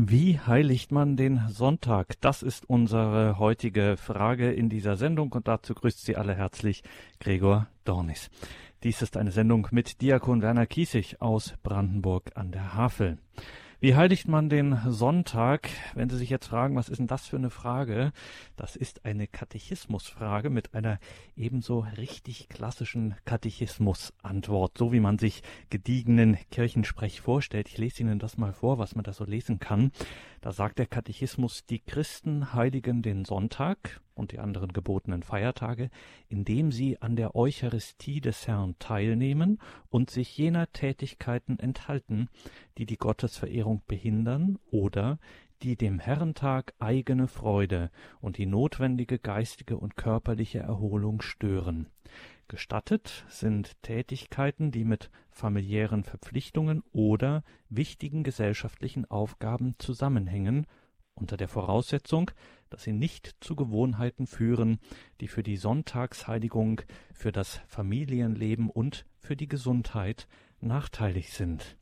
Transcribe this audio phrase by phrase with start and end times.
[0.00, 2.20] Wie heiligt man den Sonntag?
[2.20, 6.84] Das ist unsere heutige Frage in dieser Sendung und dazu grüßt Sie alle herzlich
[7.18, 8.30] Gregor Dornis.
[8.84, 13.18] Dies ist eine Sendung mit Diakon Werner Kiesig aus Brandenburg an der Havel.
[13.80, 15.70] Wie heiligt man den Sonntag?
[15.94, 18.10] Wenn Sie sich jetzt fragen, was ist denn das für eine Frage?
[18.56, 20.98] Das ist eine Katechismusfrage mit einer
[21.36, 27.68] ebenso richtig klassischen Katechismusantwort, so wie man sich gediegenen Kirchensprech vorstellt.
[27.68, 29.92] Ich lese Ihnen das mal vor, was man da so lesen kann.
[30.40, 35.90] Da sagt der Katechismus, die Christen heiligen den Sonntag und die anderen gebotenen Feiertage,
[36.28, 39.58] indem sie an der Eucharistie des Herrn teilnehmen
[39.88, 42.28] und sich jener Tätigkeiten enthalten,
[42.76, 45.18] die die Gottesverehrung behindern oder
[45.62, 51.88] die dem Herrentag eigene Freude und die notwendige geistige und körperliche Erholung stören.
[52.46, 60.66] Gestattet sind Tätigkeiten, die mit familiären Verpflichtungen oder wichtigen gesellschaftlichen Aufgaben zusammenhängen,
[61.14, 62.30] unter der Voraussetzung,
[62.70, 64.78] dass sie nicht zu Gewohnheiten führen,
[65.20, 70.28] die für die Sonntagsheiligung, für das Familienleben und für die Gesundheit
[70.60, 71.76] nachteilig sind.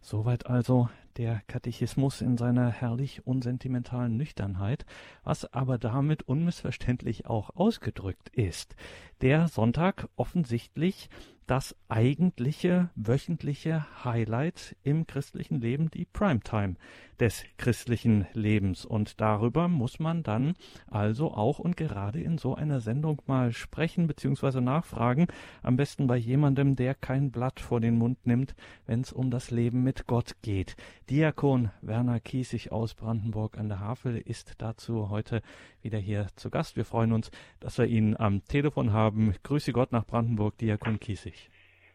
[0.00, 4.86] Soweit also der Katechismus in seiner herrlich unsentimentalen Nüchternheit,
[5.24, 8.74] was aber damit unmissverständlich auch ausgedrückt ist.
[9.22, 11.08] Der Sonntag offensichtlich
[11.46, 16.76] das eigentliche wöchentliche Highlight im christlichen Leben, die Primetime
[17.20, 18.84] des christlichen Lebens.
[18.84, 20.54] Und darüber muss man dann
[20.88, 24.60] also auch und gerade in so einer Sendung mal sprechen bzw.
[24.60, 25.26] nachfragen.
[25.62, 28.54] Am besten bei jemandem, der kein Blatt vor den Mund nimmt,
[28.86, 30.74] wenn es um das Leben mit Gott geht.
[31.10, 35.42] Diakon Werner Kiesig aus Brandenburg an der Havel ist dazu heute
[35.82, 36.76] wieder hier zu Gast.
[36.76, 39.11] Wir freuen uns, dass wir ihn am Telefon haben.
[39.42, 41.50] Grüße Gott nach Brandenburg, Diakon Kiesig.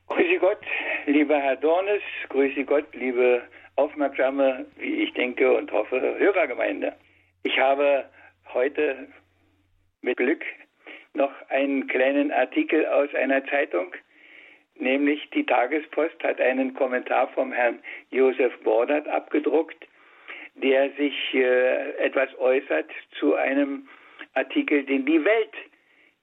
[0.08, 0.62] Grüße Gott,
[1.08, 2.02] lieber Herr Dornes.
[2.30, 3.42] Grüße Gott, liebe
[3.76, 6.96] aufmerksame, wie ich denke und hoffe, Hörergemeinde.
[7.44, 8.06] Ich habe
[8.54, 9.08] heute
[10.02, 10.44] mit Glück
[11.14, 13.94] noch einen kleinen Artikel aus einer Zeitung,
[14.76, 17.80] nämlich die Tagespost hat einen Kommentar vom Herrn
[18.12, 19.88] Josef Bordert abgedruckt,
[20.56, 22.90] der sich äh, etwas äußert
[23.20, 23.88] zu einem
[24.34, 25.54] Artikel, den die Welt,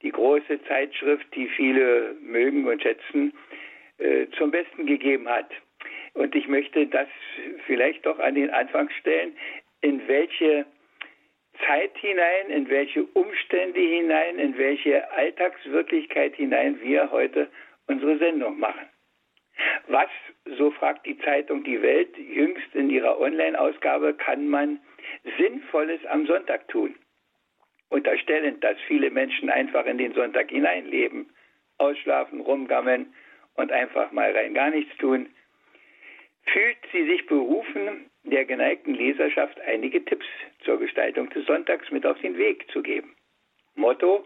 [0.05, 3.33] die große Zeitschrift, die viele mögen und schätzen,
[3.97, 5.49] äh, zum Besten gegeben hat.
[6.13, 7.07] Und ich möchte das
[7.65, 9.35] vielleicht doch an den Anfang stellen,
[9.81, 10.65] in welche
[11.65, 17.49] Zeit hinein, in welche Umstände hinein, in welche Alltagswirklichkeit hinein wir heute
[17.87, 18.87] unsere Sendung machen.
[19.87, 20.09] Was,
[20.57, 24.79] so fragt die Zeitung Die Welt jüngst in ihrer Online-Ausgabe, kann man
[25.37, 26.95] Sinnvolles am Sonntag tun?
[27.89, 31.29] Unterstellend, dass viele Menschen einfach in den Sonntag hineinleben,
[31.77, 33.13] ausschlafen, rumgammeln
[33.55, 35.27] und einfach mal rein gar nichts tun,
[36.45, 40.25] fühlt sie sich berufen, der geneigten Leserschaft einige Tipps
[40.63, 43.15] zur Gestaltung des Sonntags mit auf den Weg zu geben.
[43.75, 44.25] Motto,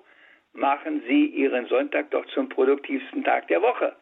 [0.53, 3.95] machen Sie Ihren Sonntag doch zum produktivsten Tag der Woche.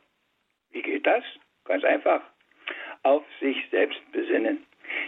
[0.71, 1.23] Wie geht das?
[1.65, 2.21] Ganz einfach.
[3.03, 4.65] Auf sich selbst besinnen.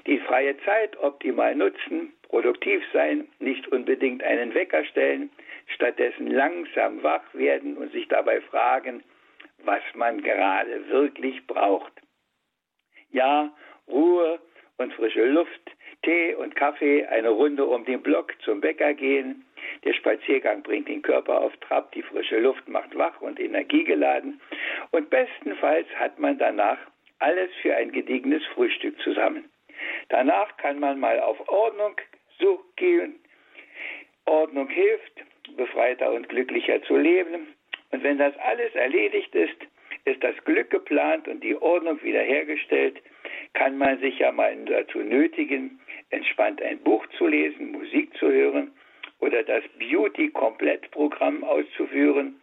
[0.07, 5.29] Die freie Zeit optimal nutzen, produktiv sein, nicht unbedingt einen Wecker stellen,
[5.67, 9.03] stattdessen langsam wach werden und sich dabei fragen,
[9.63, 11.91] was man gerade wirklich braucht.
[13.12, 13.51] Ja,
[13.88, 14.39] Ruhe
[14.78, 15.72] und frische Luft,
[16.03, 19.45] Tee und Kaffee, eine Runde um den Block zum Bäcker gehen.
[19.84, 24.39] Der Spaziergang bringt den Körper auf Trab, die frische Luft macht wach und energiegeladen.
[24.91, 26.78] Und bestenfalls hat man danach
[27.19, 29.50] alles für ein gediegenes Frühstück zusammen.
[30.09, 31.95] Danach kann man mal auf Ordnung
[32.39, 33.19] so gehen.
[34.25, 35.23] Ordnung hilft,
[35.57, 37.47] befreiter und glücklicher zu leben.
[37.91, 39.57] Und wenn das alles erledigt ist,
[40.05, 43.01] ist das Glück geplant und die Ordnung wiederhergestellt,
[43.53, 45.79] kann man sich ja mal dazu nötigen,
[46.09, 48.71] entspannt ein Buch zu lesen, Musik zu hören
[49.19, 52.39] oder das Beauty-Komplettprogramm auszuführen.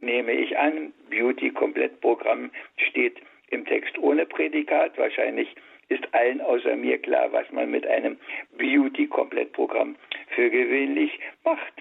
[0.00, 2.50] Nehme ich an, Beauty-Komplettprogramm
[2.88, 4.96] steht im Text ohne Prädikat.
[4.96, 5.54] Wahrscheinlich
[5.90, 8.18] ist allen außer mir klar, was man mit einem
[8.56, 9.96] Beauty-Komplettprogramm
[10.34, 11.74] für gewöhnlich macht.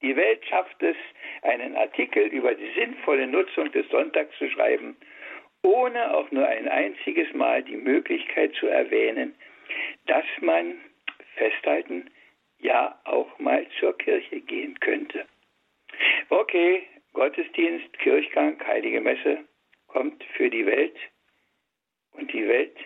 [0.00, 0.96] Die Welt schafft es,
[1.42, 4.96] einen Artikel über die sinnvolle Nutzung des Sonntags zu schreiben,
[5.62, 9.34] ohne auch nur ein einziges Mal die Möglichkeit zu erwähnen,
[10.06, 10.80] dass man
[11.36, 12.10] festhalten,
[12.58, 15.26] ja auch mal zur Kirche gehen könnte.
[16.30, 19.44] Okay, Gottesdienst, Kirchgang, heilige Messe
[19.86, 20.96] kommt für die Welt
[22.12, 22.76] und die Welt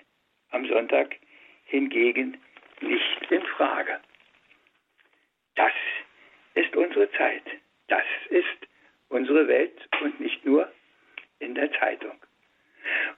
[0.56, 1.16] am Sonntag
[1.66, 2.38] hingegen
[2.80, 4.00] nicht in Frage.
[5.54, 5.72] Das
[6.54, 7.44] ist unsere Zeit.
[7.88, 8.68] Das ist
[9.08, 10.70] unsere Welt und nicht nur
[11.38, 12.18] in der Zeitung.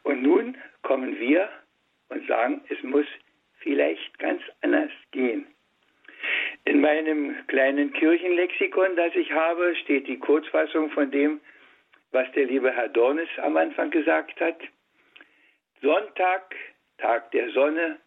[0.03, 1.49] Und nun kommen wir
[2.09, 3.07] und sagen, es muss
[3.61, 4.19] vielleicht
[6.81, 11.41] meinem kleinen Kirchenlexikon, das ich habe, steht die Kurzfassung von dem,
[12.11, 14.59] was der liebe Herr Dornes am Anfang gesagt hat.
[15.83, 16.57] Sonntag,
[16.99, 17.99] Tag der Sonne,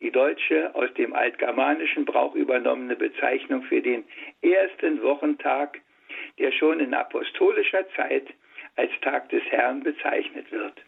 [0.00, 4.04] die deutsche aus dem altgermanischen Brauch übernommene Bezeichnung für den
[4.42, 5.80] ersten Wochentag,
[6.38, 8.26] der schon in apostolischer Zeit
[8.76, 10.82] als Tag des Herrn bezeichnet wird.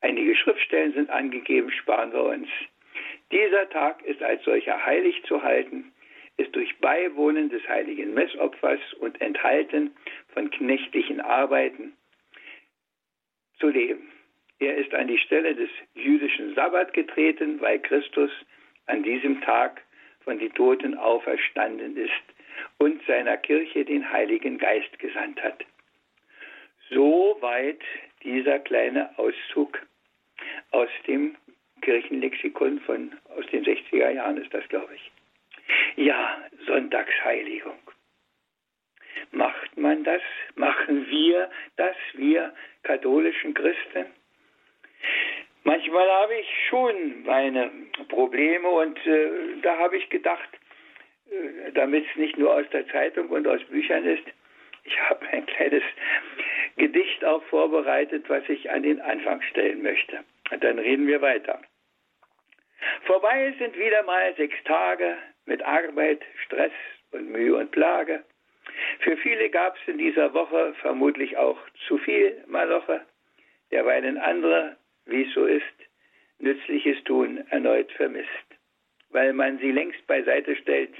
[0.00, 2.48] Einige Schriftstellen sind angegeben, sparen wir uns.
[3.30, 5.92] Dieser Tag ist als solcher heilig zu halten,
[6.36, 9.94] ist durch Beiwohnen des heiligen Messopfers und Enthalten
[10.32, 11.92] von knechtlichen Arbeiten
[13.58, 14.10] zu leben.
[14.60, 18.30] Er ist an die Stelle des jüdischen Sabbat getreten, weil Christus
[18.86, 19.82] an diesem Tag
[20.22, 22.12] von den Toten auferstanden ist
[22.78, 25.64] und seiner Kirche den Heiligen Geist gesandt hat.
[26.90, 27.80] Soweit
[28.22, 29.80] dieser kleine Auszug
[30.72, 31.36] aus dem
[31.80, 35.10] Kirchenlexikon von aus den 60er Jahren ist das, glaube ich.
[35.96, 36.36] Ja,
[36.66, 37.78] Sonntagsheiligung.
[39.30, 40.22] Macht man das?
[40.56, 42.52] Machen wir das, wir
[42.82, 44.06] katholischen Christen?
[45.64, 47.70] Manchmal habe ich schon meine
[48.08, 49.30] Probleme und äh,
[49.62, 50.48] da habe ich gedacht,
[51.30, 54.24] äh, damit es nicht nur aus der Zeitung und aus Büchern ist,
[54.84, 55.82] ich habe ein kleines
[56.76, 60.24] Gedicht auch vorbereitet, was ich an den Anfang stellen möchte.
[60.50, 61.60] Und dann reden wir weiter.
[63.04, 66.72] Vorbei sind wieder mal sechs Tage mit Arbeit, Stress
[67.12, 68.24] und Mühe und Plage.
[69.00, 73.02] Für viele gab es in dieser Woche vermutlich auch zu viel Maloche,
[73.70, 74.76] derweilen andere,
[75.10, 75.64] wie es so ist,
[76.38, 78.28] nützliches Tun erneut vermisst,
[79.10, 80.94] weil man sie längst beiseite stellt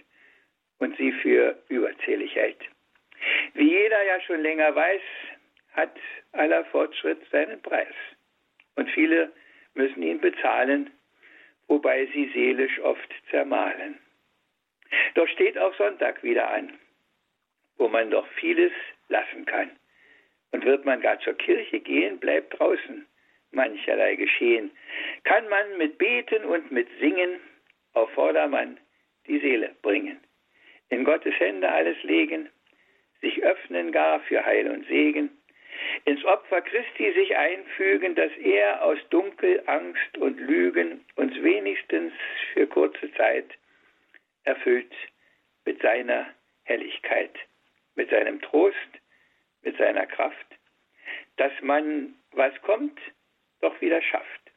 [0.79, 2.61] und sie für überzählig hält.
[3.55, 5.03] Wie jeder ja schon länger weiß,
[5.73, 5.97] hat
[6.33, 7.95] aller Fortschritt seinen Preis.
[8.77, 9.33] Und viele
[9.75, 10.91] müssen ihn bezahlen,
[11.69, 13.99] wobei sie seelisch oft zermahlen.
[15.15, 16.79] Doch steht auch Sonntag wieder an,
[17.77, 18.73] wo man doch vieles
[19.09, 19.71] lassen kann.
[20.53, 23.07] Und wird man gar zur Kirche gehen, bleibt draußen
[23.53, 24.71] mancherlei geschehen.
[25.25, 27.41] Kann man mit Beten und mit Singen
[27.93, 28.79] auf Vordermann
[29.27, 30.21] die Seele bringen.
[30.89, 32.49] In Gottes Hände alles legen,
[33.21, 35.31] sich öffnen gar für Heil und Segen,
[36.05, 42.13] ins Opfer Christi sich einfügen, dass er aus Dunkel, Angst und Lügen uns wenigstens
[42.53, 43.47] für kurze Zeit
[44.45, 44.93] erfüllt
[45.65, 46.27] mit seiner
[46.65, 47.33] Helligkeit,
[47.95, 48.77] mit seinem Trost,
[49.63, 50.47] mit seiner Kraft,
[51.37, 52.99] dass man, was kommt,
[53.61, 54.53] doch wieder schafft,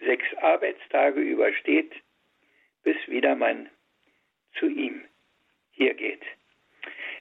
[0.00, 1.92] sechs Arbeitstage übersteht,
[2.82, 3.70] bis wieder man
[4.54, 5.04] zu ihm
[5.72, 6.22] hier geht.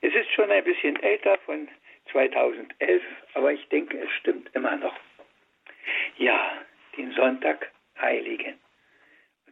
[0.01, 1.68] Es ist schon ein bisschen älter von
[2.12, 3.03] 2011,
[3.33, 5.00] aber ich denke, es stimmt immer noch.
[6.18, 6.65] Ja,
[6.97, 8.59] den Sonntag heiligen.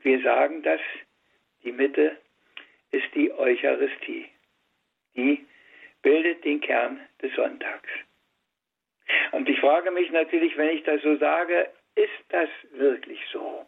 [0.02, 0.82] Wir sagen das,
[1.64, 2.18] die Mitte
[2.92, 4.30] ist die Eucharistie.
[5.16, 5.46] Die
[6.02, 7.90] bildet den Kern des Sonntags.
[9.32, 13.66] Und ich frage mich natürlich, wenn ich das so sage, ist das wirklich so?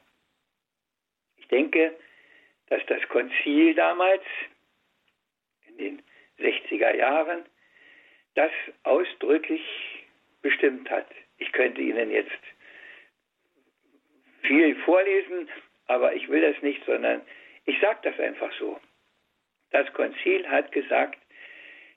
[1.38, 1.96] Ich denke,
[2.68, 4.24] dass das Konzil damals
[5.68, 6.02] in den
[6.40, 7.46] 60er Jahren
[8.36, 8.52] das
[8.84, 9.62] ausdrücklich
[10.42, 11.08] bestimmt hat.
[11.38, 12.32] Ich könnte Ihnen jetzt
[14.42, 15.50] viel vorlesen,
[15.88, 17.22] aber ich will das nicht, sondern
[17.66, 18.80] ich sage das einfach so.
[19.72, 21.20] Das Konzil hat gesagt,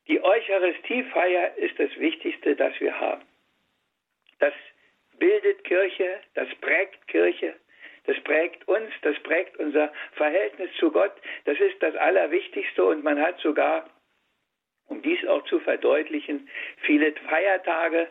[0.06, 3.22] die Eucharistiefeier ist das Wichtigste, das wir haben.
[4.38, 4.52] Das
[5.18, 7.54] bildet Kirche, das prägt Kirche,
[8.06, 11.12] das prägt uns, das prägt unser Verhältnis zu Gott.
[11.44, 13.88] Das ist das Allerwichtigste und man hat sogar
[14.88, 16.48] um dies auch zu verdeutlichen,
[16.82, 18.08] viele Feiertage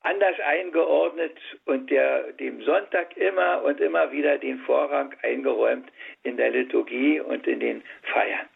[0.00, 5.90] anders eingeordnet und der, dem Sonntag immer und immer wieder den Vorrang eingeräumt
[6.24, 8.46] in der Liturgie und in den Feiern.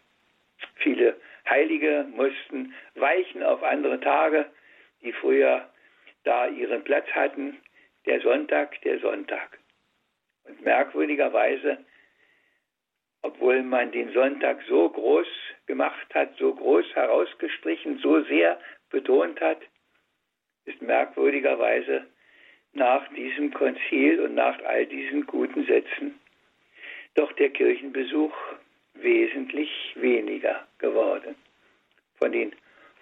[0.75, 1.15] Viele
[1.49, 4.45] Heilige mussten weichen auf andere Tage,
[5.01, 5.67] die früher
[6.23, 7.57] da ihren Platz hatten.
[8.05, 9.59] Der Sonntag, der Sonntag.
[10.45, 11.77] Und merkwürdigerweise
[13.21, 15.27] obwohl man den Sonntag so groß
[15.65, 18.59] gemacht hat, so groß herausgestrichen, so sehr
[18.89, 19.61] betont hat,
[20.65, 22.05] ist merkwürdigerweise
[22.73, 26.19] nach diesem Konzil und nach all diesen guten Sätzen
[27.15, 28.33] doch der Kirchenbesuch
[28.93, 31.35] wesentlich weniger geworden.
[32.17, 32.55] Von den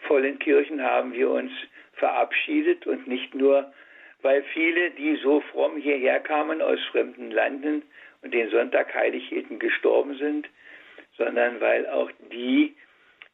[0.08, 1.52] vollen Kirchen haben wir uns
[1.98, 3.72] verabschiedet und nicht nur,
[4.22, 7.84] weil viele, die so fromm hierher kamen aus fremden Landen,
[8.22, 10.50] und den Sonntag heilig hielten, gestorben sind,
[11.18, 12.76] sondern weil auch die,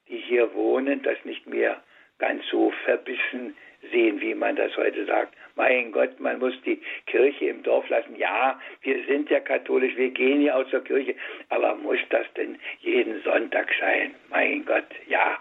[0.07, 1.81] die hier wohnen, das nicht mehr
[2.19, 3.55] ganz so verbissen
[3.91, 5.35] sehen, wie man das heute sagt.
[5.55, 8.15] Mein Gott, man muss die Kirche im Dorf lassen.
[8.15, 11.15] Ja, wir sind ja katholisch, wir gehen ja aus der Kirche,
[11.49, 14.15] aber muss das denn jeden Sonntag sein?
[14.29, 15.37] Mein Gott, ja.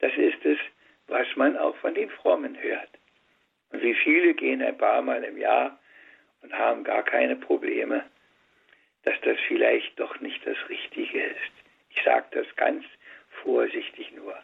[0.00, 0.58] Das ist es,
[1.08, 2.90] was man auch von den Frommen hört.
[3.70, 5.78] Und wie viele gehen ein paar Mal im Jahr
[6.42, 8.04] und haben gar keine Probleme,
[9.02, 11.52] dass das vielleicht doch nicht das Richtige ist.
[11.90, 12.84] Ich sage das ganz
[13.42, 14.36] vorsichtig nur.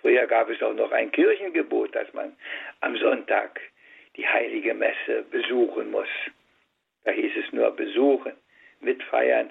[0.00, 2.36] Früher gab es auch noch ein Kirchengebot, dass man
[2.80, 3.60] am Sonntag
[4.16, 6.08] die heilige Messe besuchen muss.
[7.04, 8.32] Da hieß es nur besuchen,
[8.80, 9.50] mitfeiern.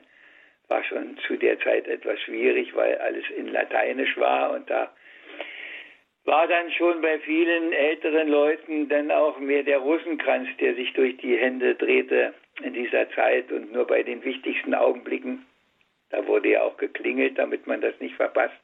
[0.68, 4.94] War schon zu der Zeit etwas schwierig, weil alles in Lateinisch war und da
[6.26, 11.18] war dann schon bei vielen älteren Leuten dann auch mehr der Rosenkranz, der sich durch
[11.18, 15.46] die Hände drehte in dieser Zeit und nur bei den wichtigsten Augenblicken,
[16.10, 18.60] da wurde ja auch geklingelt, damit man das nicht verpasst,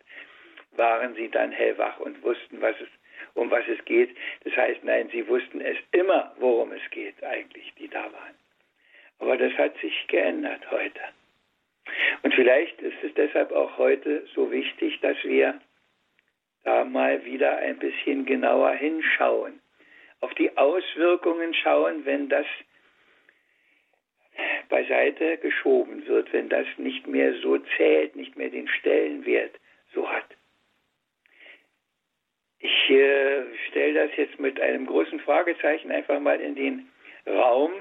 [0.75, 2.89] waren sie dann hellwach und wussten, was es,
[3.33, 4.15] um was es geht.
[4.43, 8.35] Das heißt, nein, sie wussten es immer, worum es geht, eigentlich, die da waren.
[9.19, 10.99] Aber das hat sich geändert heute.
[12.21, 15.59] Und vielleicht ist es deshalb auch heute so wichtig, dass wir
[16.67, 19.61] da mal wieder ein bisschen genauer hinschauen,
[20.19, 22.45] auf die Auswirkungen schauen, wenn das
[24.67, 29.55] beiseite geschoben wird, wenn das nicht mehr so zählt, nicht mehr den Stellenwert
[29.93, 30.25] so hat.
[32.59, 36.89] Ich äh, stelle das jetzt mit einem großen Fragezeichen einfach mal in den
[37.25, 37.71] Raum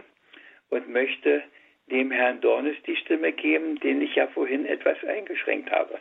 [0.71, 1.43] und möchte
[1.91, 5.99] dem Herrn Dornes die Stimme geben, den ich ja vorhin etwas eingeschränkt habe.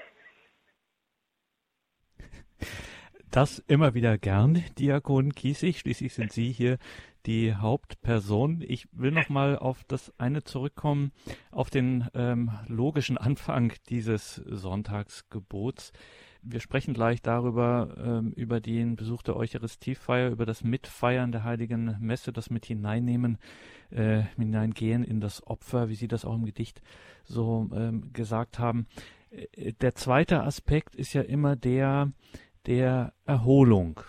[3.36, 5.80] Das immer wieder gern, Diakon Kiesig.
[5.80, 6.78] Schließlich sind Sie hier
[7.26, 8.64] die Hauptperson.
[8.66, 11.12] Ich will noch mal auf das eine zurückkommen,
[11.52, 15.92] auf den ähm, logischen Anfang dieses Sonntagsgebots.
[16.44, 21.98] Wir sprechen gleich darüber, ähm, über den Besuch der Eucharistiefeier, über das Mitfeiern der Heiligen
[22.00, 23.38] Messe, das mit hineinnehmen,
[23.90, 26.82] äh, hineingehen in das Opfer, wie Sie das auch im Gedicht
[27.26, 28.88] so ähm, gesagt haben.
[29.30, 32.14] Äh, der zweite Aspekt ist ja immer der
[32.68, 34.02] der Erholung.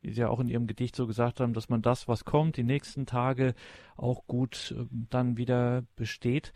[0.00, 2.56] Wie Sie ja auch in Ihrem Gedicht so gesagt haben, dass man das, was kommt,
[2.56, 3.54] die nächsten Tage
[3.96, 6.52] auch gut äh, dann wieder besteht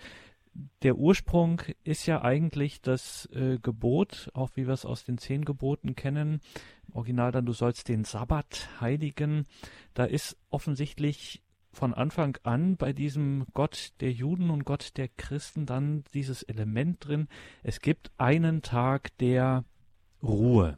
[0.82, 5.44] der Ursprung ist ja eigentlich das äh, Gebot, auch wie wir es aus den zehn
[5.44, 6.40] Geboten kennen.
[6.88, 9.46] Im Original dann, du sollst den Sabbat heiligen.
[9.94, 15.64] Da ist offensichtlich von Anfang an bei diesem Gott der Juden und Gott der Christen
[15.64, 17.28] dann dieses Element drin.
[17.62, 19.64] Es gibt einen Tag der
[20.22, 20.76] Ruhe.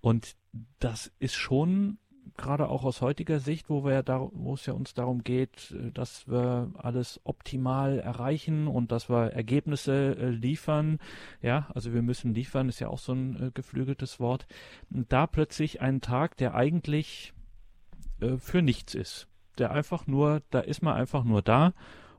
[0.00, 0.36] Und
[0.78, 1.98] das ist schon
[2.36, 5.72] gerade auch aus heutiger Sicht, wo wir ja da, wo es ja uns darum geht,
[5.72, 10.98] äh, dass wir alles optimal erreichen und dass wir Ergebnisse äh, liefern.
[11.42, 14.46] Ja, also wir müssen liefern, ist ja auch so ein äh, geflügeltes Wort.
[14.90, 17.32] Und da plötzlich ein Tag, der eigentlich
[18.36, 19.28] für nichts ist.
[19.56, 21.72] Der einfach nur, da ist man einfach nur da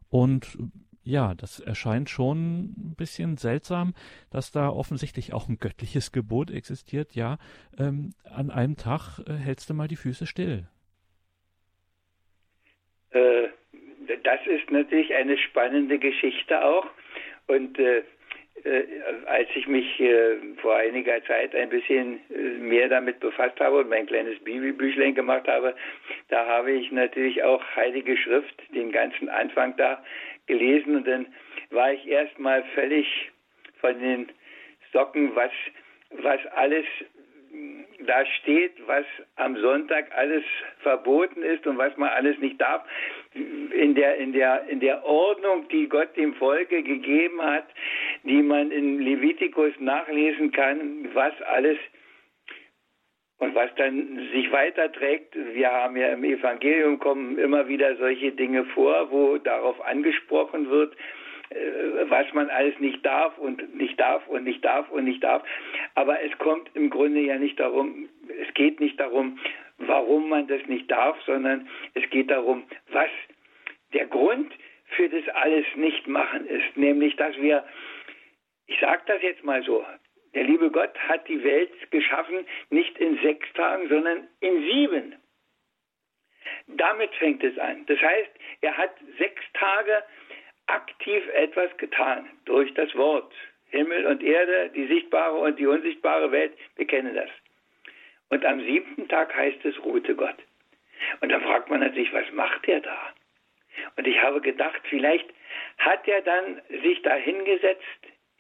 [0.10, 0.58] und
[1.03, 3.93] ja, das erscheint schon ein bisschen seltsam,
[4.31, 7.15] dass da offensichtlich auch ein göttliches Gebot existiert.
[7.15, 7.38] Ja,
[7.79, 10.67] ähm, an einem Tag äh, hältst du mal die Füße still.
[13.12, 13.48] Äh,
[14.24, 16.86] das ist natürlich eine spannende Geschichte auch.
[17.48, 18.03] Und äh,
[18.63, 18.84] äh
[19.25, 23.89] als ich mich äh, vor einiger Zeit ein bisschen äh, mehr damit befasst habe und
[23.89, 25.75] mein kleines Bibelbüchlein gemacht habe,
[26.29, 30.03] da habe ich natürlich auch Heilige Schrift, den ganzen Anfang da
[30.51, 31.25] gelesen und dann
[31.70, 33.08] war ich erstmal völlig
[33.79, 34.29] von den
[34.91, 35.51] Socken, was,
[36.12, 36.86] was alles
[38.05, 39.05] da steht, was
[39.36, 40.43] am Sonntag alles
[40.79, 42.84] verboten ist und was man alles nicht darf,
[43.34, 47.67] in der, in der, in der Ordnung, die Gott dem Volke gegeben hat,
[48.24, 51.77] die man in Levitikus nachlesen kann, was alles
[53.41, 58.65] und was dann sich weiterträgt, wir haben ja im Evangelium kommen immer wieder solche Dinge
[58.65, 60.95] vor, wo darauf angesprochen wird,
[61.50, 65.41] äh, was man alles nicht darf und nicht darf und nicht darf und nicht darf.
[65.95, 69.39] Aber es kommt im Grunde ja nicht darum, es geht nicht darum,
[69.79, 73.10] warum man das nicht darf, sondern es geht darum, was
[73.91, 74.53] der Grund
[74.89, 76.77] für das alles nicht machen ist.
[76.77, 77.63] Nämlich, dass wir,
[78.67, 79.83] ich sage das jetzt mal so,
[80.34, 85.16] der liebe Gott hat die Welt geschaffen, nicht in sechs Tagen, sondern in sieben.
[86.68, 87.86] Damit fängt es an.
[87.88, 90.04] Das heißt, er hat sechs Tage
[90.68, 93.34] aktiv etwas getan durch das Wort.
[93.72, 97.30] Himmel und Erde, die sichtbare und die unsichtbare Welt, wir kennen das.
[98.30, 100.36] Und am siebten Tag heißt es, ruhte Gott.
[101.22, 103.14] Und dann fragt man natürlich, was macht er da?
[103.96, 105.28] Und ich habe gedacht, vielleicht
[105.78, 107.84] hat er dann sich da hingesetzt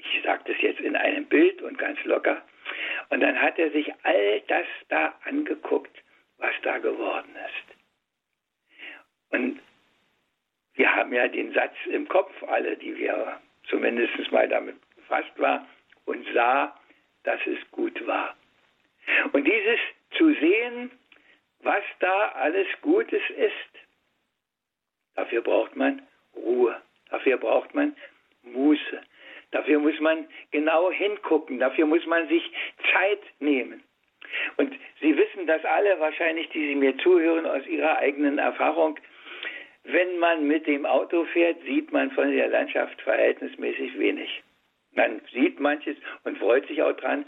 [0.01, 2.41] ich sage das jetzt in einem Bild und ganz locker.
[3.09, 5.95] Und dann hat er sich all das da angeguckt,
[6.37, 7.77] was da geworden ist.
[9.31, 9.59] Und
[10.73, 15.67] wir haben ja den Satz im Kopf, alle, die wir zumindest mal damit befasst waren,
[16.05, 16.75] und sah,
[17.23, 18.35] dass es gut war.
[19.33, 19.79] Und dieses
[20.17, 20.91] zu sehen,
[21.59, 23.87] was da alles Gutes ist,
[25.15, 26.01] dafür braucht man
[26.35, 27.95] Ruhe, dafür braucht man
[28.43, 29.01] Muße,
[29.51, 32.43] dafür muss man genau hingucken, dafür muss man sich
[32.93, 33.83] Zeit nehmen.
[34.57, 38.97] Und Sie wissen das alle wahrscheinlich, die Sie mir zuhören aus Ihrer eigenen Erfahrung.
[39.83, 44.43] Wenn man mit dem Auto fährt, sieht man von der Landschaft verhältnismäßig wenig.
[44.93, 47.25] Man sieht manches und freut sich auch dran.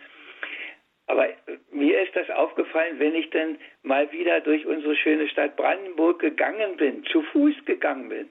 [1.07, 1.27] Aber
[1.71, 6.77] mir ist das aufgefallen, wenn ich dann mal wieder durch unsere schöne Stadt Brandenburg gegangen
[6.77, 8.29] bin, zu Fuß gegangen bin,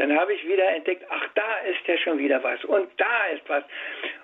[0.00, 3.46] dann habe ich wieder entdeckt, ach, da ist ja schon wieder was und da ist
[3.48, 3.62] was.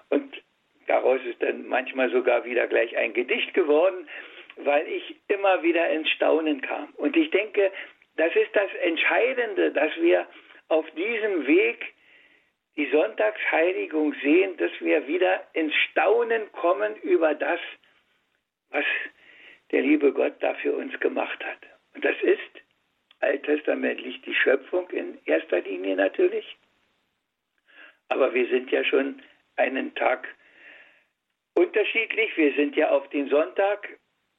[0.08, 0.42] Und
[0.86, 4.08] daraus ist dann manchmal sogar wieder gleich ein Gedicht geworden,
[4.56, 6.94] weil ich immer wieder ins Staunen kam.
[6.96, 7.70] Und ich denke,
[8.16, 10.26] das ist das Entscheidende, dass wir
[10.68, 11.92] auf diesem Weg
[12.76, 17.60] die Sonntagsheiligung sehen, dass wir wieder ins Staunen kommen über das,
[18.70, 18.84] was
[19.72, 21.58] der liebe Gott da für uns gemacht hat.
[21.94, 22.65] Und das ist
[23.20, 26.56] alttestamentlich die Schöpfung in erster Linie natürlich.
[28.08, 29.22] Aber wir sind ja schon
[29.56, 30.28] einen Tag
[31.54, 32.36] unterschiedlich.
[32.36, 33.88] Wir sind ja auf den Sonntag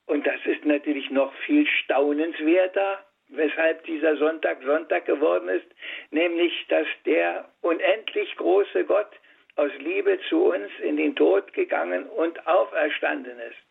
[0.05, 5.67] und das ist natürlich noch viel staunenswerter, weshalb dieser Sonntag Sonntag geworden ist,
[6.11, 9.11] nämlich dass der unendlich große Gott
[9.55, 13.67] aus Liebe zu uns in den Tod gegangen und auferstanden ist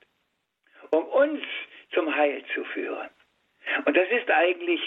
[0.90, 1.42] um uns
[1.92, 3.08] zum Heil zu führen.
[3.84, 4.80] Und das ist eigentlich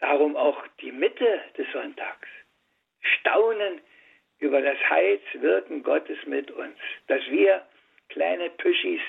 [0.00, 2.28] darum auch die Mitte des Sonntags.
[3.00, 3.80] Staunen
[4.38, 6.76] über das Heilswirken Gottes mit uns,
[7.06, 7.66] dass wir
[8.08, 9.00] kleine Püschis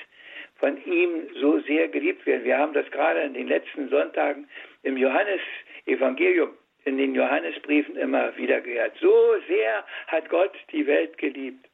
[0.56, 2.44] von ihm so sehr geliebt werden.
[2.44, 4.48] Wir haben das gerade in den letzten Sonntagen
[4.82, 8.96] im Johannesevangelium, in den Johannesbriefen immer wieder gehört.
[9.00, 11.68] So sehr hat Gott die Welt geliebt,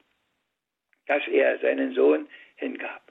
[1.06, 3.03] dass er seinen Sohn hingab.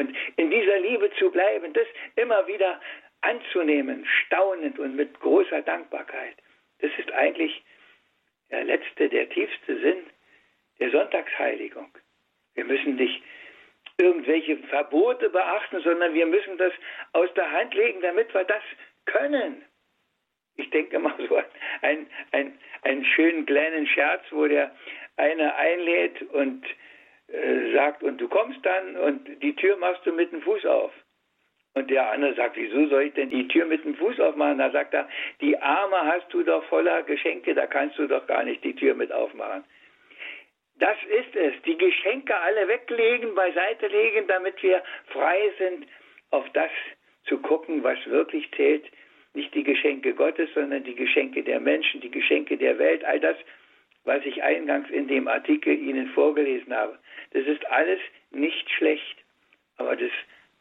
[0.00, 1.86] Und in dieser Liebe zu bleiben, das
[2.16, 2.80] immer wieder
[3.20, 6.36] anzunehmen, staunend und mit großer Dankbarkeit,
[6.78, 7.62] das ist eigentlich
[8.50, 9.98] der letzte, der tiefste Sinn
[10.78, 11.92] der Sonntagsheiligung.
[12.54, 13.22] Wir müssen nicht
[13.98, 16.72] irgendwelche Verbote beachten, sondern wir müssen das
[17.12, 18.62] aus der Hand legen, damit wir das
[19.04, 19.62] können.
[20.56, 24.74] Ich denke mal so an einen, einen schönen kleinen Scherz, wo der
[25.18, 26.64] eine einlädt und
[27.32, 30.92] äh, sagt, und du kommst dann und die Tür machst du mit dem Fuß auf.
[31.74, 34.58] Und der andere sagt, wieso soll ich denn die Tür mit dem Fuß aufmachen?
[34.58, 35.08] Da sagt er,
[35.40, 38.94] die Arme hast du doch voller Geschenke, da kannst du doch gar nicht die Tür
[38.94, 39.64] mit aufmachen.
[40.80, 45.86] Das ist es, die Geschenke alle weglegen, beiseite legen, damit wir frei sind,
[46.30, 46.70] auf das
[47.24, 48.84] zu gucken, was wirklich zählt.
[49.34, 53.36] Nicht die Geschenke Gottes, sondern die Geschenke der Menschen, die Geschenke der Welt, all das,
[54.04, 56.98] was ich eingangs in dem Artikel Ihnen vorgelesen habe.
[57.30, 59.16] Das ist alles nicht schlecht,
[59.76, 60.10] aber das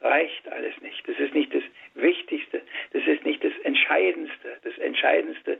[0.01, 1.07] reicht alles nicht.
[1.07, 1.63] Das ist nicht das
[1.95, 2.61] Wichtigste,
[2.93, 4.59] das ist nicht das Entscheidendste.
[4.63, 5.59] Das Entscheidendste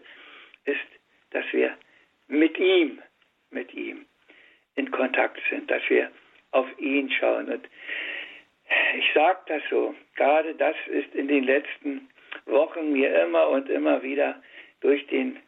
[0.65, 0.79] ist,
[1.31, 1.77] dass wir
[2.27, 3.01] mit ihm,
[3.51, 4.05] mit ihm
[4.75, 6.11] in Kontakt sind, dass wir
[6.51, 7.51] auf ihn schauen.
[7.51, 7.67] Und
[8.97, 12.09] ich sage das so, gerade das ist in den letzten
[12.45, 14.41] Wochen mir immer und immer wieder
[14.81, 15.39] durch den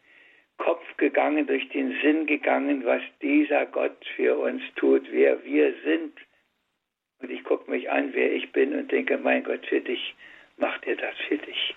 [0.61, 6.13] Kopf gegangen, durch den Sinn gegangen, was dieser Gott für uns tut, wer wir sind.
[7.19, 10.13] Und ich gucke mich an, wer ich bin und denke, mein Gott, für dich
[10.57, 11.75] macht er das für dich.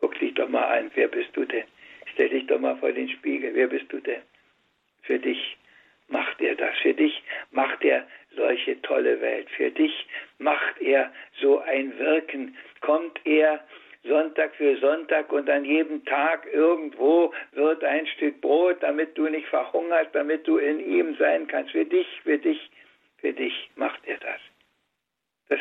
[0.00, 1.64] Guck dich doch mal an, wer bist du denn?
[2.12, 4.20] Stell dich doch mal vor den Spiegel, wer bist du denn?
[5.02, 5.56] Für dich
[6.08, 11.60] macht er das, für dich macht er solche tolle Welt, für dich macht er so
[11.60, 13.64] ein Wirken, kommt er
[14.04, 19.46] Sonntag für Sonntag und an jedem Tag irgendwo wird ein Stück Brot, damit du nicht
[19.48, 21.72] verhungerst, damit du in ihm sein kannst.
[21.72, 22.70] Für dich, für dich,
[23.18, 24.40] für dich macht er das.
[25.48, 25.60] Das,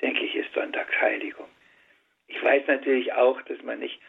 [0.00, 1.48] denke ich, ist Sonntagsheiligung.
[2.28, 4.00] Ich weiß natürlich auch, dass man nicht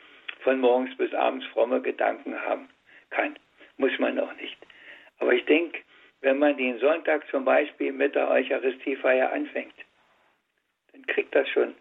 [0.41, 2.69] von morgens bis abends fromme Gedanken haben
[3.09, 3.37] kann.
[3.77, 4.57] Muss man auch nicht.
[5.19, 5.79] Aber ich denke,
[6.21, 9.73] wenn man den Sonntag zum Beispiel mit der Eucharistiefeier anfängt,
[10.91, 11.75] dann kriegt das schon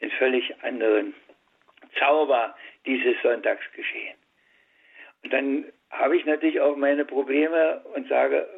[0.00, 1.14] in völlig anderen
[1.98, 2.54] Zauber
[2.86, 4.16] dieses Sonntagsgeschehen.
[5.22, 8.48] Und dann habe ich natürlich auch meine Probleme und sage,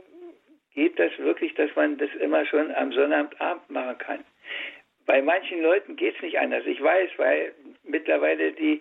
[0.74, 4.24] geht das wirklich, dass man das immer schon am Sonnabendabend machen kann?
[5.06, 6.64] Bei manchen Leuten geht es nicht anders.
[6.66, 7.52] Ich weiß, weil
[7.82, 8.80] mittlerweile die,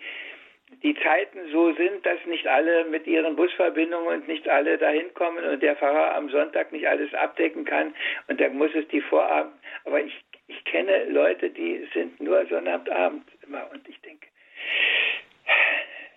[0.83, 5.43] die Zeiten so sind, dass nicht alle mit ihren Busverbindungen und nicht alle dahin kommen
[5.43, 7.95] und der Pfarrer am Sonntag nicht alles abdecken kann
[8.27, 9.53] und da muss es die Vorabend.
[9.85, 10.13] Aber ich
[10.51, 14.27] Ich kenne Leute, die sind nur Sonnabendabend immer und ich denke,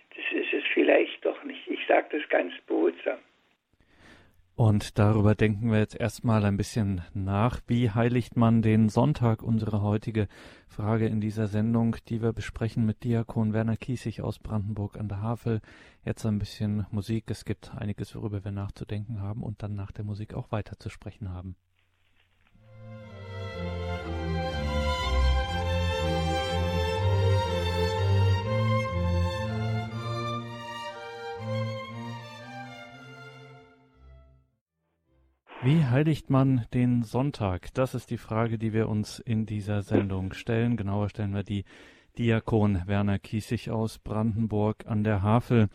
[0.09, 1.65] das ist es vielleicht doch nicht.
[1.67, 3.19] Ich sage das ganz behutsam.
[4.57, 7.61] Und darüber denken wir jetzt erstmal ein bisschen nach.
[7.67, 9.41] Wie heiligt man den Sonntag?
[9.41, 10.27] Unsere heutige
[10.67, 15.21] Frage in dieser Sendung, die wir besprechen mit Diakon Werner Kiesig aus Brandenburg an der
[15.21, 15.61] Havel.
[16.05, 17.25] Jetzt ein bisschen Musik.
[17.29, 20.89] Es gibt einiges, worüber wir nachzudenken haben und dann nach der Musik auch weiter zu
[20.89, 21.55] sprechen haben.
[35.65, 37.73] Wie heiligt man den Sonntag?
[37.73, 40.77] Das ist die Frage, die wir uns in dieser Sendung stellen.
[40.77, 41.65] Genauer stellen wir die
[42.19, 45.69] Diakon Werner Kiesig aus Brandenburg an der Havel.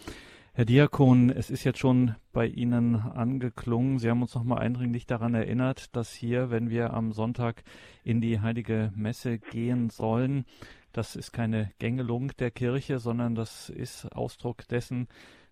[0.53, 3.99] Herr Diakon, es ist jetzt schon bei Ihnen angeklungen.
[3.99, 7.65] Sie haben uns noch mal eindringlich daran erinnert, dass hier, wenn wir am Sonntag
[8.05, 10.45] in die heilige Messe gehen sollen,
[10.93, 15.09] das ist keine Gängelung der Kirche, sondern das ist Ausdruck dessen,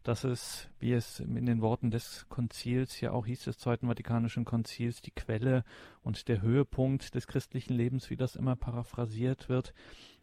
[0.09, 4.47] dass es, wie es in den Worten des Konzils ja auch hieß, des Zweiten Vatikanischen
[4.47, 5.65] Konzils, die Quelle
[6.03, 9.75] und der Höhepunkt des christlichen Lebens, wie das immer paraphrasiert wird,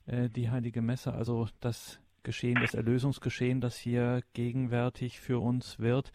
[0.08, 6.12] äh, die Heilige Messe, also das Geschehen, das Erlösungsgeschehen, das hier gegenwärtig für uns wird.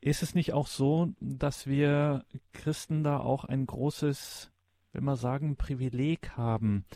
[0.00, 4.50] Ist es nicht auch so, dass wir Christen da auch ein großes,
[4.92, 6.86] will man sagen, Privileg haben,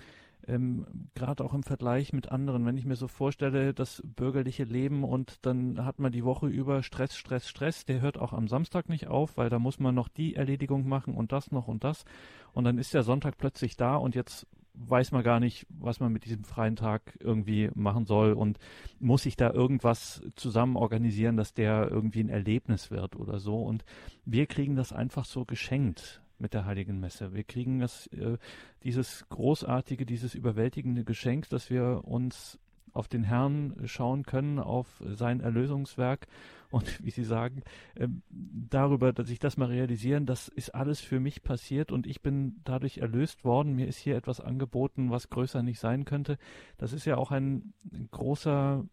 [0.47, 5.05] ähm, gerade auch im Vergleich mit anderen, wenn ich mir so vorstelle, das bürgerliche Leben
[5.05, 8.89] und dann hat man die Woche über Stress, Stress, Stress, der hört auch am Samstag
[8.89, 12.05] nicht auf, weil da muss man noch die Erledigung machen und das noch und das.
[12.53, 16.13] Und dann ist der Sonntag plötzlich da und jetzt weiß man gar nicht, was man
[16.13, 18.59] mit diesem freien Tag irgendwie machen soll und
[19.01, 23.63] muss sich da irgendwas zusammen organisieren, dass der irgendwie ein Erlebnis wird oder so.
[23.63, 23.85] Und
[24.25, 27.33] wir kriegen das einfach so geschenkt mit der Heiligen Messe.
[27.33, 28.37] Wir kriegen das, äh,
[28.83, 32.59] dieses großartige, dieses überwältigende Geschenk, dass wir uns
[32.93, 36.27] auf den Herrn schauen können, auf sein Erlösungswerk
[36.71, 37.63] und wie Sie sagen,
[37.95, 42.21] äh, darüber, dass ich das mal realisieren, das ist alles für mich passiert und ich
[42.21, 43.75] bin dadurch erlöst worden.
[43.75, 46.37] Mir ist hier etwas angeboten, was größer nicht sein könnte.
[46.77, 47.73] Das ist ja auch ein
[48.11, 48.85] großer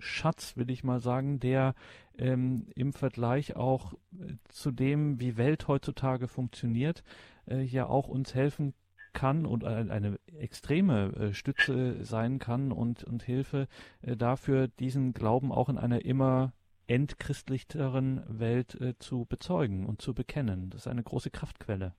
[0.00, 1.74] Schatz, will ich mal sagen, der
[2.18, 7.02] ähm, im Vergleich auch äh, zu dem, wie Welt heutzutage funktioniert,
[7.48, 8.74] äh, ja auch uns helfen
[9.12, 13.66] kann und eine, extreme äh, Stütze sein kann und, und Hilfe
[14.02, 16.52] äh, dafür, diesen Glauben auch in einer immer
[16.86, 20.70] entchristlichteren Welt zu bezeugen und zu bekennen.
[20.70, 21.94] Das ist eine große Kraftquelle.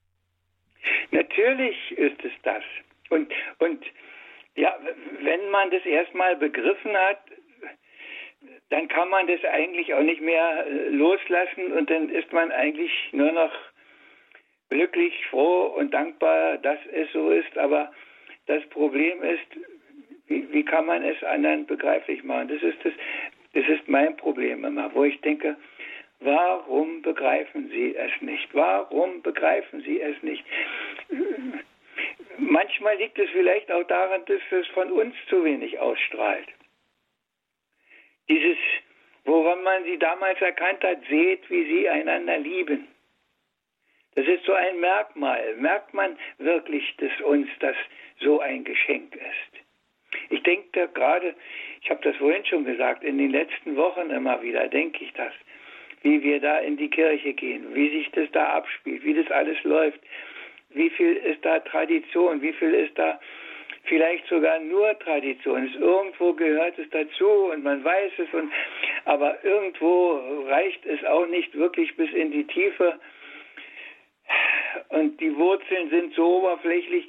[1.12, 2.64] Natürlich ist es das.
[3.10, 3.86] Und, und
[4.56, 4.78] ja,
[5.24, 7.22] wenn man das erstmal begriffen hat,
[8.72, 12.92] dann kann man das eigentlich auch nicht mehr äh, loslassen und dann ist man eigentlich
[13.12, 13.52] nur noch
[14.70, 17.58] glücklich, froh und dankbar, dass es so ist.
[17.58, 17.92] Aber
[18.48, 19.46] das Problem ist,
[20.28, 22.48] wie, wie kann man es anderen begreiflich machen?
[22.48, 22.94] Das ist das,
[23.54, 25.58] das ist mein Problem immer, wo ich denke,
[26.22, 28.48] warum begreifen Sie es nicht?
[28.54, 30.46] Warum begreifen Sie es nicht?
[32.38, 36.48] Manchmal liegt es vielleicht auch daran, dass es von uns zu wenig ausstrahlt.
[38.32, 38.58] Dieses,
[39.26, 42.88] woran man sie damals erkannt hat, seht, wie sie einander lieben.
[44.15, 45.56] Das ist so ein Merkmal.
[45.58, 47.76] Merkt man wirklich, dass uns das
[48.22, 49.63] so ein Geschenk ist.
[50.30, 51.36] Ich denke gerade,
[51.82, 55.34] ich habe das vorhin schon gesagt, in den letzten Wochen immer wieder denke ich das,
[56.02, 59.62] wie wir da in die Kirche gehen, wie sich das da abspielt, wie das alles
[59.65, 60.00] läuft,
[60.70, 63.20] wie viel ist da Tradition, wie viel ist da
[63.84, 65.76] vielleicht sogar nur Tradition ist.
[65.76, 68.52] Irgendwo gehört es dazu und man weiß es, und,
[69.06, 73.00] aber irgendwo reicht es auch nicht wirklich bis in die Tiefe.
[74.89, 77.08] Und die Wurzeln sind so oberflächlich.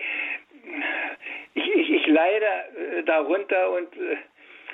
[1.55, 4.17] Ich, ich, ich leide äh, darunter und äh,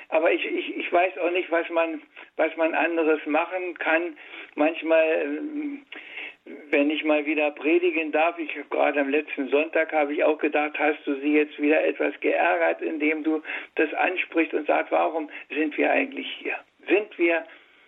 [0.09, 2.01] aber ich, ich, ich weiß auch nicht, was man,
[2.35, 4.17] was man anderes machen kann.
[4.55, 5.85] Manchmal ähm,
[6.69, 10.77] wenn ich mal wieder predigen darf, ich gerade am letzten Sonntag habe ich auch gedacht,
[10.79, 13.41] hast du sie jetzt wieder etwas geärgert, indem du
[13.75, 16.55] das ansprichst und sagst, warum sind wir eigentlich hier?
[16.87, 17.45] Sind wir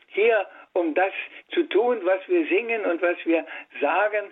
[0.07, 1.13] hier, um das
[1.53, 3.45] zu tun, was wir singen und was wir
[3.79, 4.27] sagen?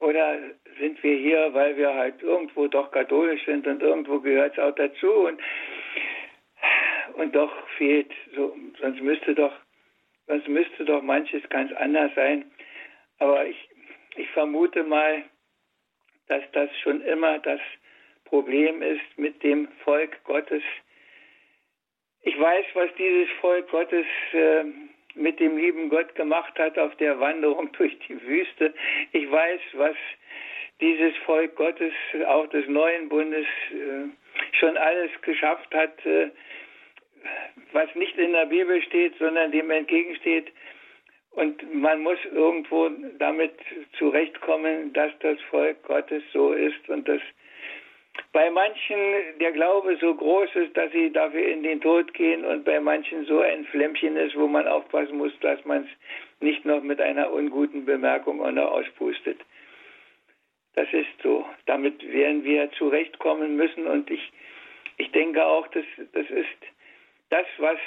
[0.00, 0.38] Oder
[0.78, 4.74] sind wir hier, weil wir halt irgendwo doch katholisch sind und irgendwo gehört es auch
[4.74, 5.40] dazu und,
[7.14, 9.52] und doch fehlt, so, sonst müsste doch,
[10.26, 12.50] sonst müsste doch manches ganz anders sein.
[13.20, 13.68] Aber ich,
[14.16, 15.22] ich vermute mal,
[16.26, 17.60] dass das schon immer das
[18.24, 20.62] Problem ist mit dem Volk Gottes.
[22.22, 24.64] Ich weiß, was dieses Volk Gottes äh,
[25.14, 28.74] mit dem lieben Gott gemacht hat auf der Wanderung durch die Wüste.
[29.12, 29.96] Ich weiß, was
[30.80, 31.92] dieses Volk Gottes,
[32.26, 34.08] auch des neuen Bundes, äh,
[34.58, 36.30] schon alles geschafft hat, äh,
[37.72, 40.52] was nicht in der Bibel steht, sondern dem entgegensteht.
[41.32, 43.52] Und man muss irgendwo damit
[43.98, 47.20] zurechtkommen, dass das Volk Gottes so ist und dass
[48.32, 48.98] bei manchen
[49.40, 53.24] der Glaube so groß ist, dass sie dafür in den Tod gehen und bei manchen
[53.26, 55.88] so ein Flämmchen ist, wo man aufpassen muss, dass man es
[56.40, 59.40] nicht noch mit einer unguten Bemerkung auch auspustet.
[60.74, 61.46] Das ist so.
[61.66, 64.32] Damit werden wir zurechtkommen müssen und ich,
[64.98, 66.48] ich denke auch, dass das ist
[67.30, 67.78] das, was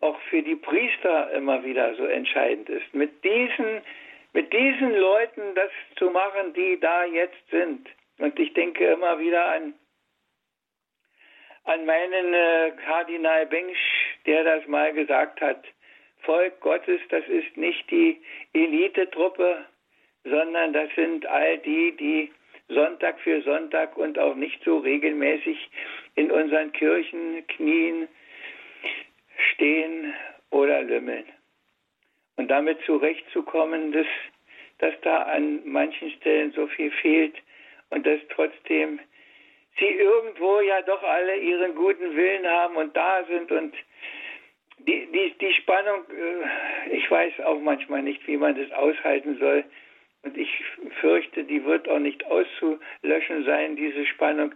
[0.00, 2.94] auch für die Priester immer wieder so entscheidend ist.
[2.94, 3.82] Mit diesen,
[4.32, 7.88] mit diesen Leuten das zu machen, die da jetzt sind.
[8.18, 9.74] Und ich denke immer wieder an,
[11.64, 15.64] an meinen äh, Kardinal Bengsch, der das mal gesagt hat.
[16.22, 18.20] Volk Gottes, das ist nicht die
[18.52, 19.64] Elitetruppe,
[20.24, 22.32] sondern das sind all die, die
[22.68, 25.70] Sonntag für Sonntag und auch nicht so regelmäßig
[26.14, 28.08] in unseren Kirchen knien,
[29.60, 30.14] stehen
[30.50, 31.26] oder lümmeln.
[32.36, 34.06] Und damit zurechtzukommen, dass,
[34.78, 37.34] dass da an manchen Stellen so viel fehlt
[37.90, 38.98] und dass trotzdem
[39.78, 43.74] sie irgendwo ja doch alle ihren guten Willen haben und da sind und
[44.78, 49.64] die, die, die Spannung, äh, ich weiß auch manchmal nicht, wie man das aushalten soll.
[50.22, 50.50] Und ich
[51.00, 54.54] fürchte, die wird auch nicht auszulöschen sein, diese Spannung.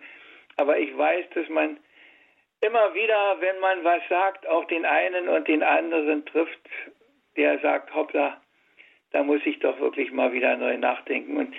[0.57, 1.77] Aber ich weiß, dass man
[2.65, 6.61] immer wieder, wenn man was sagt, auch den einen und den anderen trifft,
[7.37, 8.41] der sagt, hoppla,
[9.13, 11.37] da muss ich doch wirklich mal wieder neu nachdenken.
[11.37, 11.55] Und,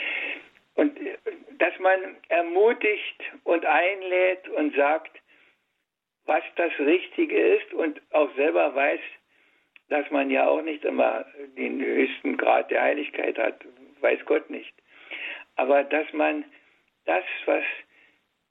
[0.75, 0.99] und
[1.59, 5.11] dass man ermutigt und einlädt und sagt,
[6.25, 8.99] was das Richtige ist und auch selber weiß,
[9.89, 13.63] dass man ja auch nicht immer den höchsten Grad der Heiligkeit hat,
[14.01, 14.73] weiß Gott nicht.
[15.55, 16.43] Aber dass man
[17.05, 17.63] das, was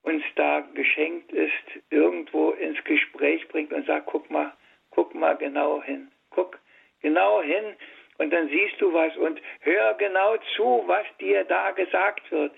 [0.05, 1.53] uns da geschenkt ist,
[1.91, 4.53] irgendwo ins Gespräch bringt und sagt, guck mal,
[4.91, 6.59] guck mal genau hin, guck
[7.01, 7.75] genau hin
[8.19, 12.53] und dann siehst du was und hör genau zu, was dir da gesagt wird.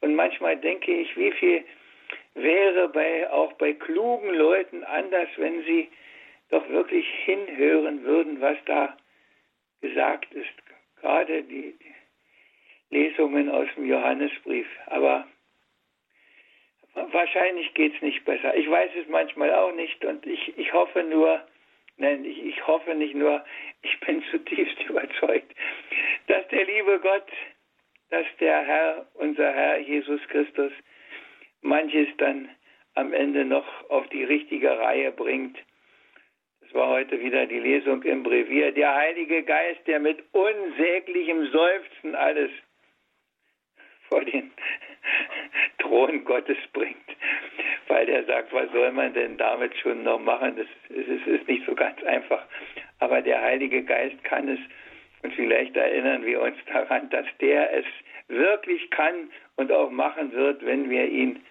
[0.00, 1.64] Und manchmal denke ich, wie viel
[2.34, 5.90] wäre bei, auch bei klugen Leuten anders, wenn sie
[6.50, 8.96] doch wirklich hinhören würden, was da
[9.80, 10.50] gesagt ist.
[11.00, 11.74] Gerade die,
[12.92, 14.66] Lesungen aus dem Johannesbrief.
[14.86, 15.26] Aber
[17.12, 18.54] wahrscheinlich geht es nicht besser.
[18.56, 21.40] Ich weiß es manchmal auch nicht und ich, ich hoffe nur,
[21.96, 23.44] nein, ich, ich hoffe nicht nur,
[23.82, 25.52] ich bin zutiefst überzeugt,
[26.26, 27.26] dass der liebe Gott,
[28.10, 30.72] dass der Herr, unser Herr Jesus Christus,
[31.62, 32.48] manches dann
[32.94, 35.56] am Ende noch auf die richtige Reihe bringt.
[36.60, 38.72] Das war heute wieder die Lesung im Brevier.
[38.72, 42.50] Der Heilige Geist, der mit unsäglichem Seufzen alles
[44.08, 44.52] vor den
[45.92, 46.96] Thron Gottes bringt.
[47.88, 50.56] Weil der sagt, was soll man denn damit schon noch machen?
[50.56, 52.42] Das ist, nicht so ganz einfach.
[53.00, 54.58] Aber der Heilige Geist kann es.
[55.22, 57.84] Und vielleicht erinnern wir uns daran, dass der es
[58.28, 61.44] wirklich kann und auch machen wird, wenn wir ihn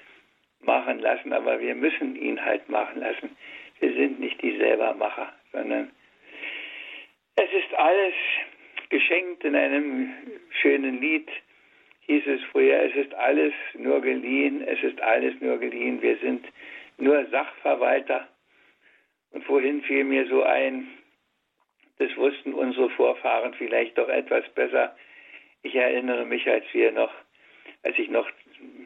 [0.62, 3.38] machen lassen, aber wir müssen ihn halt machen lassen.
[3.80, 5.92] Wir sind nicht die Selbermacher, sondern
[7.36, 8.14] es ist alles
[8.90, 10.14] geschenkt in einem
[10.62, 11.30] schönen Lied,
[12.02, 16.46] hieß es früher, es ist alles nur geliehen, es ist alles nur geliehen, wir sind
[16.98, 18.28] nur Sachverwalter.
[19.32, 20.88] Und vorhin fiel mir so ein,
[22.00, 24.96] das wussten unsere Vorfahren vielleicht doch etwas besser.
[25.64, 27.14] Ich erinnere mich, als wir noch,
[27.84, 28.28] als ich noch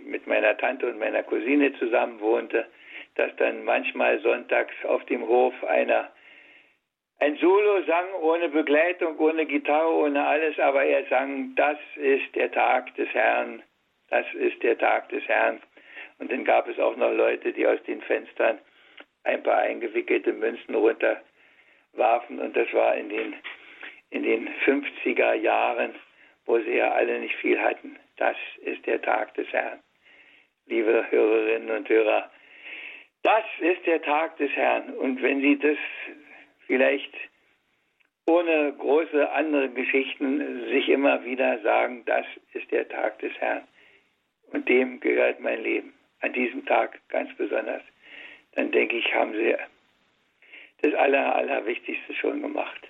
[0.06, 2.68] mit meiner Tante und meiner Cousine zusammen wohnte,
[3.16, 6.12] dass dann manchmal sonntags auf dem Hof einer
[7.20, 12.52] ein Solo sang ohne Begleitung, ohne Gitarre, ohne alles, aber er sang, das ist der
[12.52, 13.64] Tag des Herrn,
[14.10, 15.62] das ist der Tag des Herrn.
[16.20, 18.60] Und dann gab es auch noch Leute, die aus den Fenstern
[19.24, 23.36] ein paar eingewickelte Münzen runterwarfen und das war in den,
[24.12, 25.96] in den 50er Jahren,
[26.46, 27.98] wo sie ja alle nicht viel hatten.
[28.18, 29.80] Das ist der Tag des Herrn
[30.68, 32.30] liebe Hörerinnen und Hörer.
[33.24, 34.92] Das ist der Tag des Herrn.
[34.92, 35.78] Und wenn Sie das
[36.68, 37.14] vielleicht
[38.28, 43.68] ohne große andere Geschichten sich immer wieder sagen, das ist der Tag des Herrn.
[44.52, 45.94] Und dem gehört mein Leben.
[46.22, 47.84] An diesem Tag ganz besonders.
[48.54, 49.56] Dann denke ich, haben Sie
[50.82, 52.88] das Aller, Allerwichtigste schon gemacht.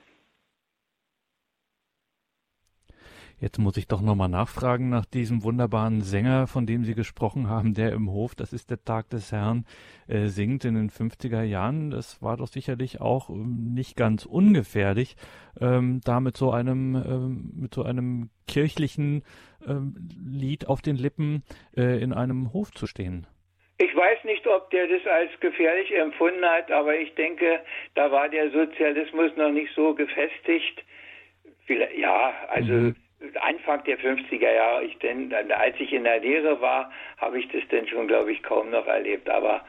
[3.46, 7.76] Jetzt muss ich doch nochmal nachfragen nach diesem wunderbaren Sänger, von dem Sie gesprochen haben,
[7.76, 9.66] der im Hof, das ist der Tag des Herrn,
[10.08, 11.92] äh, singt in den 50er Jahren.
[11.92, 15.16] Das war doch sicherlich auch ähm, nicht ganz ungefährlich,
[15.62, 19.24] ähm, da mit so einem, ähm, mit so einem kirchlichen
[19.68, 19.94] ähm,
[20.28, 21.44] Lied auf den Lippen
[21.78, 23.28] äh, in einem Hof zu stehen.
[23.78, 27.60] Ich weiß nicht, ob der das als gefährlich empfunden hat, aber ich denke,
[27.94, 30.84] da war der Sozialismus noch nicht so gefestigt.
[31.96, 32.96] Ja, also mhm.
[33.42, 37.68] Anfang der 50er Jahre, ich denn, als ich in der Lehre war, habe ich das
[37.70, 39.30] denn schon, glaube ich, kaum noch erlebt.
[39.30, 39.66] Aber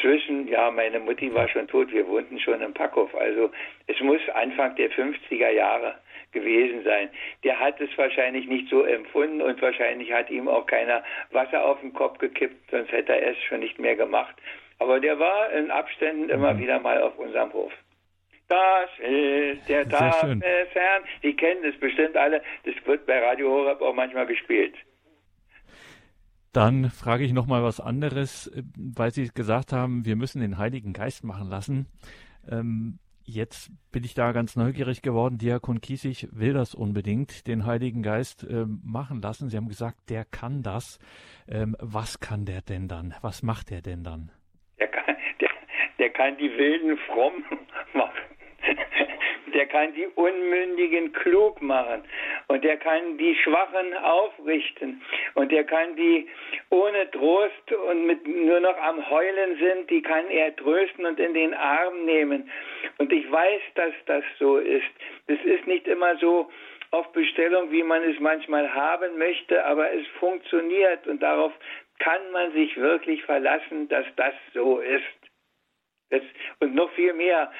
[0.00, 3.14] zwischen, ja, meine Mutti war schon tot, wir wohnten schon im Packhof.
[3.14, 3.50] Also
[3.86, 5.96] es muss Anfang der 50er Jahre
[6.32, 7.08] gewesen sein.
[7.44, 11.80] Der hat es wahrscheinlich nicht so empfunden und wahrscheinlich hat ihm auch keiner Wasser auf
[11.80, 14.34] den Kopf gekippt, sonst hätte er es schon nicht mehr gemacht.
[14.78, 16.58] Aber der war in Abständen immer mhm.
[16.58, 17.72] wieder mal auf unserem Hof.
[18.48, 21.02] Das ist der Tag des Herrn.
[21.22, 22.42] Die kennen es bestimmt alle.
[22.64, 24.74] Das wird bei Radio Horeb auch manchmal gespielt.
[26.52, 30.92] Dann frage ich noch mal was anderes, weil Sie gesagt haben, wir müssen den Heiligen
[30.92, 31.86] Geist machen lassen.
[32.48, 35.38] Ähm, jetzt bin ich da ganz neugierig geworden.
[35.38, 39.50] Diakon Kiesig will das unbedingt, den Heiligen Geist ähm, machen lassen.
[39.50, 40.98] Sie haben gesagt, der kann das.
[41.48, 43.14] Ähm, was kann der denn dann?
[43.20, 44.30] Was macht der denn dann?
[44.78, 45.50] Der kann, der,
[45.98, 47.44] der kann die Wilden fromm
[47.92, 48.25] machen
[49.54, 52.02] der kann die Unmündigen klug machen
[52.48, 55.02] und der kann die Schwachen aufrichten
[55.34, 56.28] und der kann die
[56.70, 61.34] ohne Trost und mit nur noch am Heulen sind, die kann er trösten und in
[61.34, 62.50] den Arm nehmen.
[62.98, 64.84] Und ich weiß, dass das so ist.
[65.26, 66.50] Es ist nicht immer so
[66.90, 71.52] auf Bestellung, wie man es manchmal haben möchte, aber es funktioniert und darauf
[71.98, 75.02] kann man sich wirklich verlassen, dass das so ist.
[76.10, 76.22] Das,
[76.60, 77.50] und noch viel mehr.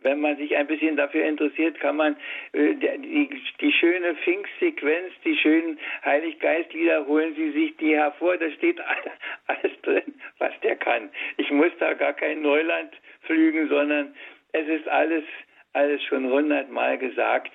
[0.00, 2.16] Wenn man sich ein bisschen dafür interessiert, kann man
[2.52, 3.30] äh, die,
[3.60, 8.36] die schöne Pfingstsequenz, die schönen Heiliggeistlieder, holen Sie sich die hervor.
[8.36, 8.80] Da steht
[9.46, 11.10] alles drin, was der kann.
[11.36, 14.14] Ich muss da gar kein Neuland flügen, sondern
[14.52, 15.24] es ist alles,
[15.72, 17.50] alles schon hundertmal gesagt.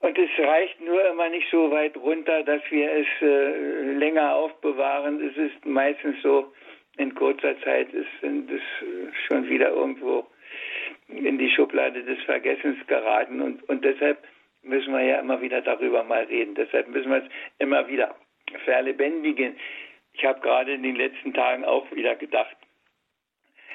[0.00, 5.20] Und es reicht nur immer nicht so weit runter, dass wir es äh, länger aufbewahren.
[5.26, 6.52] Es ist meistens so,
[6.98, 10.26] in kurzer Zeit ist, es äh, schon wieder irgendwo
[11.08, 14.18] in die Schublade des Vergessens geraten und, und deshalb
[14.62, 16.54] müssen wir ja immer wieder darüber mal reden.
[16.54, 18.16] Deshalb müssen wir es immer wieder
[18.64, 19.56] verlebendigen.
[20.12, 22.56] Ich habe gerade in den letzten Tagen auch wieder gedacht,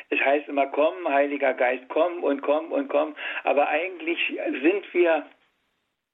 [0.10, 3.16] es heißt immer, komm, Heiliger Geist, komm und komm und komm.
[3.44, 4.20] Aber eigentlich
[4.62, 5.26] sind wir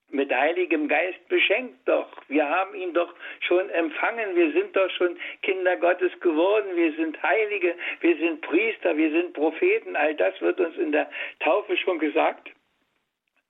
[0.09, 2.07] mit Heiligem Geist beschenkt doch.
[2.27, 4.35] Wir haben ihn doch schon empfangen.
[4.35, 6.75] Wir sind doch schon Kinder Gottes geworden.
[6.75, 9.95] Wir sind Heilige, wir sind Priester, wir sind Propheten.
[9.95, 12.49] All das wird uns in der Taufe schon gesagt.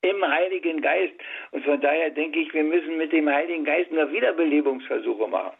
[0.01, 1.13] Im Heiligen Geist.
[1.51, 5.57] Und von daher denke ich, wir müssen mit dem Heiligen Geist nur Wiederbelebungsversuche machen.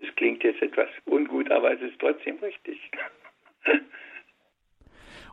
[0.00, 2.78] Das klingt jetzt etwas ungut, aber es ist trotzdem richtig.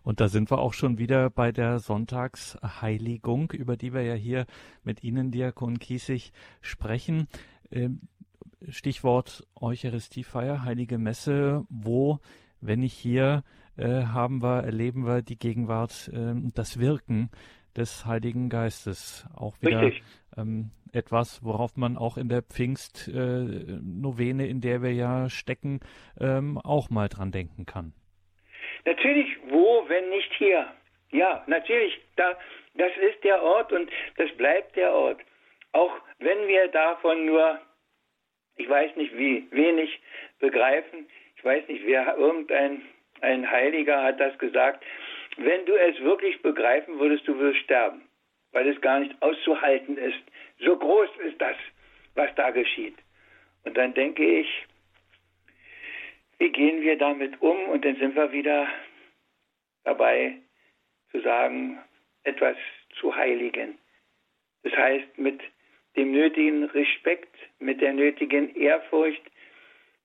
[0.08, 4.46] Und da sind wir auch schon wieder bei der Sonntagsheiligung, über die wir ja hier
[4.86, 7.28] mit Ihnen, Diakon Kiesig, sprechen.
[7.72, 8.00] Ähm,
[8.70, 12.20] Stichwort Eucharistiefeier, Heilige Messe, wo,
[12.62, 13.44] wenn nicht hier,
[13.76, 17.30] äh, haben wir, erleben wir die Gegenwart, äh, das Wirken
[17.76, 19.26] des Heiligen Geistes.
[19.34, 19.92] Auch wieder
[20.38, 25.82] ähm, etwas, worauf man auch in der Pfingstnovene, äh, in der wir ja stecken,
[26.18, 27.92] ähm, auch mal dran denken kann.
[28.88, 30.66] Natürlich, wo, wenn nicht hier?
[31.12, 32.38] Ja, natürlich, da,
[32.76, 35.20] das ist der Ort und das bleibt der Ort.
[35.74, 37.60] Auch wenn wir davon nur,
[38.56, 40.00] ich weiß nicht wie, wenig
[40.40, 42.82] begreifen, ich weiß nicht, wer, irgendein
[43.20, 44.86] ein Heiliger hat das gesagt,
[45.36, 48.08] wenn du es wirklich begreifen würdest, du wirst sterben,
[48.54, 50.24] weil es gar nicht auszuhalten ist.
[50.60, 51.58] So groß ist das,
[52.16, 52.96] was da geschieht.
[53.66, 54.48] Und dann denke ich,
[56.40, 57.70] wie gehen wir damit um?
[57.70, 58.68] Und dann sind wir wieder
[59.84, 60.38] dabei
[61.12, 61.80] zu sagen,
[62.24, 62.58] etwas
[63.00, 63.78] zu heiligen.
[64.64, 65.40] Das heißt, mit
[65.96, 69.24] dem nötigen Respekt, mit der nötigen Ehrfurcht,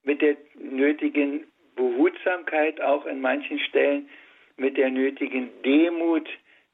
[0.05, 4.09] mit der nötigen Behutsamkeit auch in manchen Stellen,
[4.57, 6.29] mit der nötigen Demut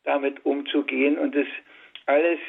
[0.04, 1.48] damit umzugehen und es
[2.06, 2.40] alles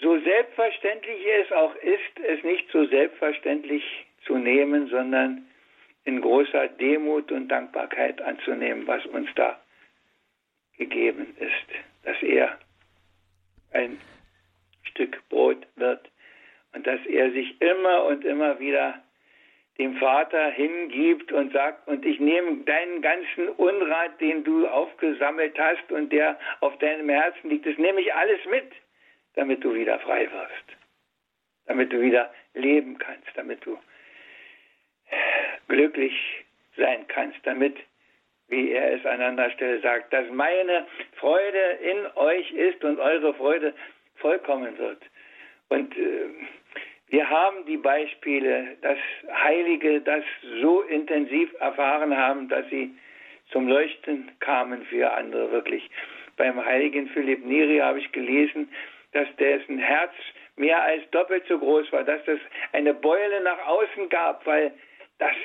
[0.00, 3.84] so selbstverständlich es auch ist, es nicht so selbstverständlich
[4.26, 5.46] zu nehmen, sondern
[6.04, 9.58] in großer Demut und Dankbarkeit anzunehmen, was uns da
[10.76, 12.58] gegeben ist, dass er
[13.72, 13.98] ein
[14.82, 16.10] Stück Brot wird
[16.72, 19.02] und dass er sich immer und immer wieder
[19.78, 25.90] dem Vater hingibt und sagt, und ich nehme deinen ganzen Unrat, den du aufgesammelt hast
[25.90, 28.70] und der auf deinem Herzen liegt, das nehme ich alles mit,
[29.34, 30.78] damit du wieder frei wirst,
[31.66, 33.76] damit du wieder leben kannst, damit du
[35.68, 36.14] glücklich
[36.76, 37.76] sein kannst, damit,
[38.48, 40.86] wie er es an anderer Stelle sagt, dass meine
[41.16, 43.74] Freude in euch ist und eure Freude
[44.16, 45.02] vollkommen wird.
[45.68, 46.28] Und äh,
[47.08, 48.98] wir haben die Beispiele, dass
[49.32, 50.24] Heilige das
[50.60, 52.94] so intensiv erfahren haben, dass sie
[53.50, 55.88] zum Leuchten kamen für andere wirklich.
[56.36, 58.68] Beim heiligen Philipp Neri habe ich gelesen,
[59.12, 60.12] dass dessen Herz
[60.56, 62.40] mehr als doppelt so groß war, dass es
[62.72, 64.72] eine Beule nach außen gab, weil
[65.18, 65.36] das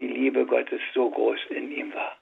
[0.00, 2.19] die Liebe Gottes so groß in ihm war.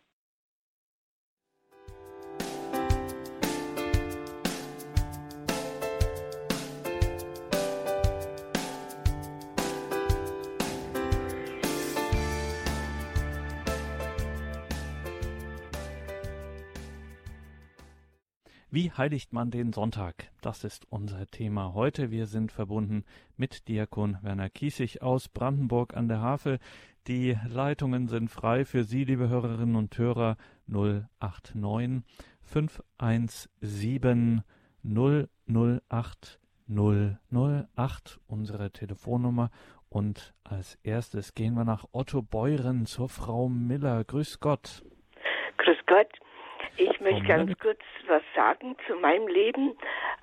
[18.78, 20.30] Wie heiligt man den Sonntag?
[20.40, 22.12] Das ist unser Thema heute.
[22.12, 23.04] Wir sind verbunden
[23.36, 26.60] mit Diakon Werner Kiesig aus Brandenburg an der Havel.
[27.08, 30.36] Die Leitungen sind frei für Sie, liebe Hörerinnen und Hörer.
[30.68, 32.04] 089
[32.40, 34.44] 517
[34.84, 39.50] 008 008, unsere Telefonnummer.
[39.88, 44.04] Und als erstes gehen wir nach Otto Beuren zur Frau Miller.
[44.04, 44.84] Grüß Gott.
[45.56, 46.27] Grüß Gott.
[46.76, 49.76] Ich möchte ganz kurz was sagen zu meinem Leben.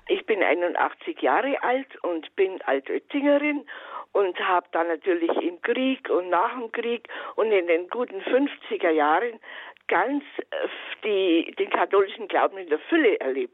[0.08, 3.66] Ich bin 81 Jahre alt und bin Altöttingerin
[4.12, 8.90] und habe dann natürlich im Krieg und nach dem Krieg und in den guten 50er
[8.90, 9.38] Jahren
[9.88, 10.68] ganz äh,
[11.04, 13.52] die, den katholischen Glauben in der Fülle erlebt.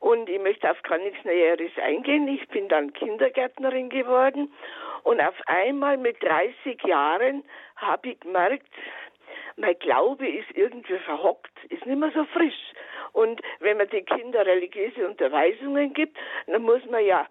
[0.00, 2.28] Und ich möchte auf gar nichts Näheres eingehen.
[2.28, 4.52] Ich bin dann Kindergärtnerin geworden
[5.02, 7.42] und auf einmal mit 30 Jahren
[7.76, 8.66] habe ich gemerkt,
[9.58, 12.72] mein Glaube ist irgendwie verhockt, ist nicht mehr so frisch.
[13.12, 17.26] Und wenn man den Kindern religiöse Unterweisungen gibt, dann muss man ja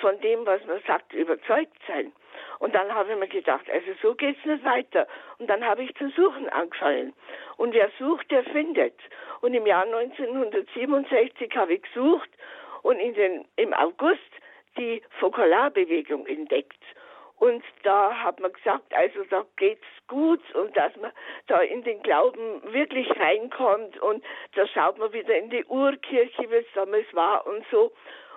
[0.00, 2.12] von dem, was man sagt, überzeugt sein.
[2.58, 5.06] Und dann habe ich mir gedacht, also so geht's nicht weiter.
[5.38, 7.14] Und dann habe ich zu suchen angefangen.
[7.56, 8.94] Und wer sucht, der findet.
[9.40, 12.30] Und im Jahr 1967 habe ich gesucht
[12.82, 14.20] und in den, im August
[14.76, 16.82] die Fokularbewegung entdeckt.
[17.40, 21.10] Und da hat man gesagt, also da geht's gut und dass man
[21.46, 24.22] da in den Glauben wirklich reinkommt und
[24.54, 27.92] da schaut man wieder in die Urkirche, wie es damals war und so.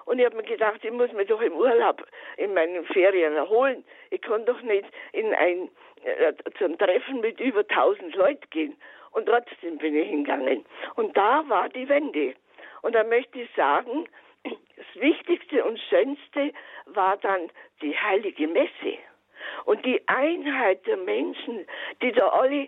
[0.06, 2.01] Und ich habe mir gedacht, ich muss mich doch im Urlaub
[2.38, 3.84] in meinen Ferien erholen.
[4.10, 5.70] Ich kann doch nicht in ein
[6.06, 8.78] äh, zum Treffen mit über 1000 Leuten gehen.
[9.12, 10.66] Und trotzdem bin ich hingegangen.
[10.95, 12.36] Und da war die Wende.
[12.82, 14.08] Und da möchte ich sagen,
[14.43, 16.53] das Wichtigste und Schönste
[16.85, 17.49] war dann
[17.81, 18.97] die heilige Messe
[19.65, 21.65] und die Einheit der Menschen,
[22.01, 22.67] die da alle äh,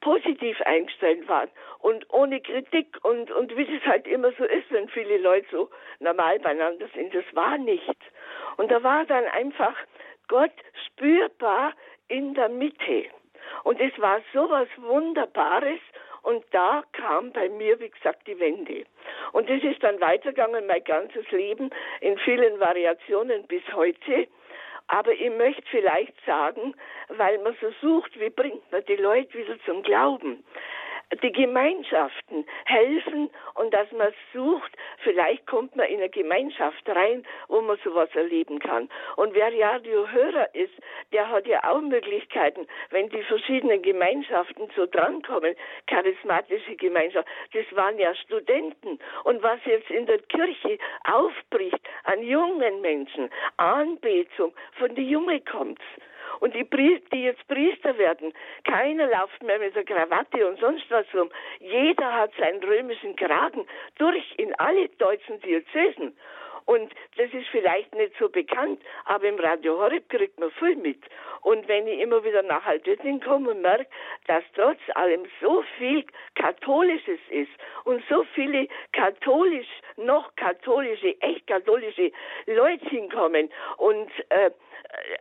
[0.00, 1.50] positiv eingestellt waren
[1.80, 5.70] und ohne Kritik und, und wie das halt immer so ist, wenn viele Leute so
[6.00, 7.96] normal beieinander sind, das war nicht.
[8.56, 9.74] Und da war dann einfach
[10.28, 10.52] Gott
[10.86, 11.72] spürbar
[12.08, 13.06] in der Mitte.
[13.64, 15.80] Und es war so was Wunderbares
[16.22, 18.84] und da kam bei mir, wie gesagt, die Wende.
[19.32, 21.70] Und das ist dann weitergegangen mein ganzes Leben
[22.00, 24.26] in vielen Variationen bis heute.
[24.88, 26.74] Aber ich möchte vielleicht sagen,
[27.08, 30.44] weil man so sucht, wie bringt man die Leute wieder zum Glauben
[31.22, 37.60] die Gemeinschaften helfen und dass man sucht, vielleicht kommt man in eine Gemeinschaft rein, wo
[37.60, 38.88] man sowas erleben kann.
[39.16, 40.74] Und wer Radiohörer ist,
[41.12, 45.54] der hat ja auch Möglichkeiten, wenn die verschiedenen Gemeinschaften so drankommen,
[45.86, 48.98] charismatische Gemeinschaft, das waren ja Studenten.
[49.24, 55.84] Und was jetzt in der Kirche aufbricht an jungen Menschen, Anbetung, von den Jungen kommt's.
[56.40, 56.64] Und die,
[57.12, 58.32] die jetzt Priester werden,
[58.64, 61.30] keiner läuft mehr mit der Krawatte und sonst was rum.
[61.60, 63.66] Jeder hat seinen römischen Kragen
[63.98, 66.16] durch in alle deutschen Diözesen.
[66.66, 71.00] Und das ist vielleicht nicht so bekannt, aber im Radio Horeb kriegt man viel mit.
[71.42, 73.86] Und wenn ich immer wieder nach Altötting komme und merke,
[74.26, 77.52] dass trotz allem so viel Katholisches ist
[77.84, 82.10] und so viele katholisch, noch katholische, echt katholische
[82.46, 84.50] Leute hinkommen und äh,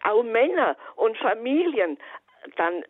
[0.03, 1.97] auch Männer und Familien,
[2.57, 2.83] dann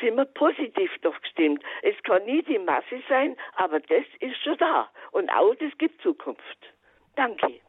[0.00, 1.62] sind wir positiv doch gestimmt.
[1.82, 4.88] Es kann nie die Masse sein, aber das ist schon da.
[5.12, 6.58] Und auch das gibt Zukunft.
[7.16, 7.60] Danke.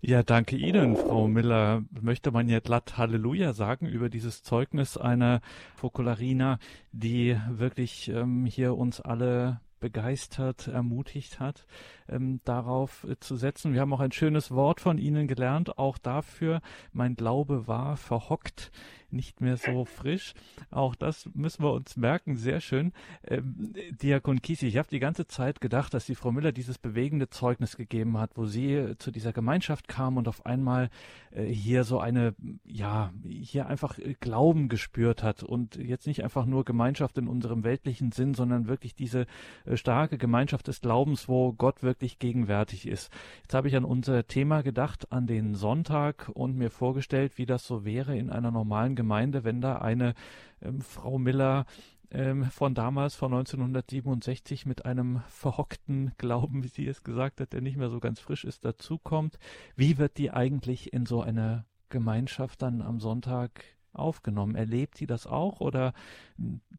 [0.00, 1.82] Ja, danke Ihnen, Frau Miller.
[2.00, 5.40] Möchte man ja glatt Halleluja sagen über dieses Zeugnis einer
[5.74, 6.60] Fokularina,
[6.92, 11.66] die wirklich ähm, hier uns alle begeistert, ermutigt hat,
[12.08, 13.72] ähm, darauf äh, zu setzen.
[13.72, 16.60] Wir haben auch ein schönes Wort von Ihnen gelernt, auch dafür.
[16.92, 18.70] Mein Glaube war verhockt
[19.12, 20.34] nicht mehr so frisch.
[20.70, 22.36] Auch das müssen wir uns merken.
[22.36, 22.92] Sehr schön.
[23.26, 27.28] Ähm, Diakon Kiesi, ich habe die ganze Zeit gedacht, dass die Frau Müller dieses bewegende
[27.28, 30.90] Zeugnis gegeben hat, wo sie äh, zu dieser Gemeinschaft kam und auf einmal
[31.30, 32.34] äh, hier so eine,
[32.64, 37.64] ja, hier einfach äh, Glauben gespürt hat und jetzt nicht einfach nur Gemeinschaft in unserem
[37.64, 39.26] weltlichen Sinn, sondern wirklich diese
[39.64, 43.10] äh, starke Gemeinschaft des Glaubens, wo Gott wirklich gegenwärtig ist.
[43.42, 47.66] Jetzt habe ich an unser Thema gedacht, an den Sonntag und mir vorgestellt, wie das
[47.66, 50.14] so wäre in einer normalen Gemeinde, wenn da eine
[50.60, 51.64] ähm, Frau Miller
[52.10, 57.60] ähm, von damals, von 1967, mit einem verhockten Glauben, wie sie es gesagt hat, der
[57.60, 59.38] nicht mehr so ganz frisch ist, dazukommt.
[59.76, 63.64] Wie wird die eigentlich in so einer Gemeinschaft dann am Sonntag
[63.98, 64.54] aufgenommen?
[64.54, 65.92] Erlebt sie das auch oder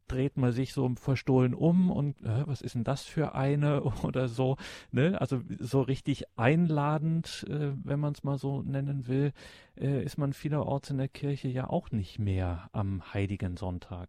[0.08, 4.28] dreht man sich so verstohlen um und äh, was ist denn das für eine oder
[4.28, 4.56] so?
[4.92, 5.20] Ne?
[5.20, 9.32] Also so richtig einladend, äh, wenn man es mal so nennen will,
[9.78, 14.08] äh, ist man vielerorts in der Kirche ja auch nicht mehr am Heiligen Sonntag.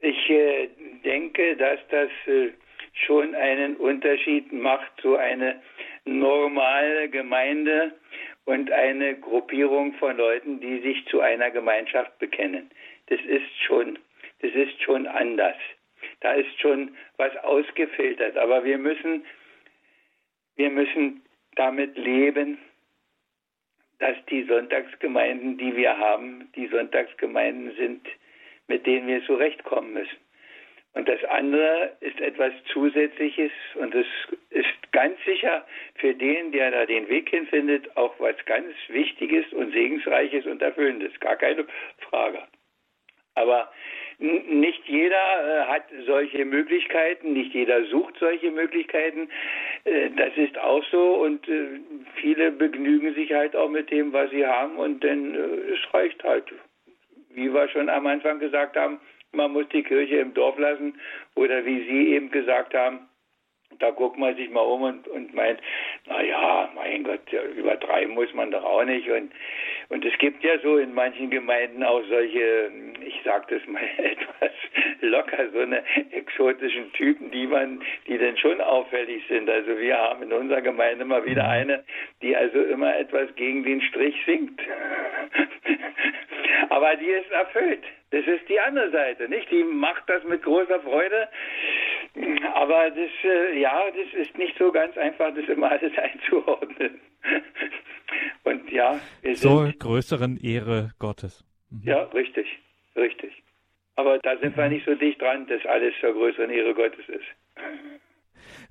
[0.00, 0.68] Ich äh,
[1.04, 2.50] denke, dass das äh,
[2.92, 5.60] schon einen Unterschied macht, so eine
[6.04, 7.92] normale Gemeinde
[8.46, 12.70] und eine Gruppierung von Leuten, die sich zu einer Gemeinschaft bekennen.
[13.08, 13.98] Das ist schon,
[14.40, 15.56] das ist schon anders.
[16.20, 18.36] Da ist schon was ausgefiltert.
[18.36, 19.24] Aber wir müssen,
[20.54, 21.22] wir müssen
[21.56, 22.58] damit leben,
[23.98, 28.06] dass die Sonntagsgemeinden, die wir haben, die Sonntagsgemeinden sind,
[28.68, 30.18] mit denen wir zurechtkommen müssen.
[30.92, 34.06] Und das andere ist etwas Zusätzliches und es
[34.50, 35.62] ist ganz sicher
[35.96, 41.12] für den, der da den Weg hinfindet, auch was ganz Wichtiges und Segensreiches und Erfüllendes.
[41.20, 41.66] Gar keine
[42.08, 42.38] Frage.
[43.34, 43.70] Aber
[44.18, 49.28] nicht jeder äh, hat solche Möglichkeiten, nicht jeder sucht solche Möglichkeiten.
[49.84, 51.78] Äh, das ist auch so und äh,
[52.14, 56.46] viele begnügen sich halt auch mit dem, was sie haben und dann es reicht halt.
[57.34, 58.98] Wie wir schon am Anfang gesagt haben,
[59.32, 60.98] man muss die Kirche im Dorf lassen
[61.34, 63.00] oder wie Sie eben gesagt haben,
[63.78, 65.60] da guckt man sich mal um und, und meint,
[66.06, 67.20] na ja, mein Gott,
[67.56, 69.08] übertreiben muss man doch auch nicht.
[69.08, 69.32] Und,
[69.88, 72.70] und es gibt ja so in manchen Gemeinden auch solche,
[73.00, 74.52] ich sag das mal etwas
[75.00, 79.48] locker, so eine exotischen Typen, die man, die dann schon auffällig sind.
[79.48, 81.50] Also wir haben in unserer Gemeinde mal wieder mhm.
[81.50, 81.84] eine,
[82.22, 84.60] die also immer etwas gegen den Strich singt.
[86.70, 87.84] Aber die ist erfüllt.
[88.10, 89.50] Das ist die andere Seite, nicht?
[89.50, 91.28] Die macht das mit großer Freude.
[92.54, 97.00] Aber das, äh, ja, das ist nicht so ganz einfach, das immer alles einzuordnen.
[98.44, 99.00] Und ja,
[99.34, 101.44] zur größeren Ehre Gottes.
[101.70, 101.82] Mhm.
[101.84, 102.46] Ja, richtig,
[102.94, 103.42] richtig.
[103.96, 104.60] Aber da sind mhm.
[104.60, 107.26] wir nicht so dicht dran, dass alles zur größeren Ehre Gottes ist.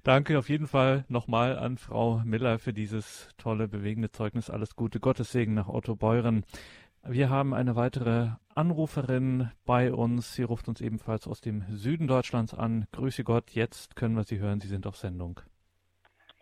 [0.03, 4.49] Danke auf jeden Fall nochmal an Frau Miller für dieses tolle, bewegende Zeugnis.
[4.49, 6.45] Alles Gute, Gottes Segen nach Otto Beuren.
[7.07, 10.33] Wir haben eine weitere Anruferin bei uns.
[10.33, 12.87] Sie ruft uns ebenfalls aus dem Süden Deutschlands an.
[12.93, 14.59] Grüße Gott, jetzt können wir Sie hören.
[14.59, 15.39] Sie sind auf Sendung.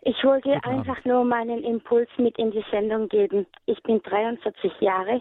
[0.00, 3.46] Ich wollte einfach nur meinen Impuls mit in die Sendung geben.
[3.66, 5.20] Ich bin 43 Jahre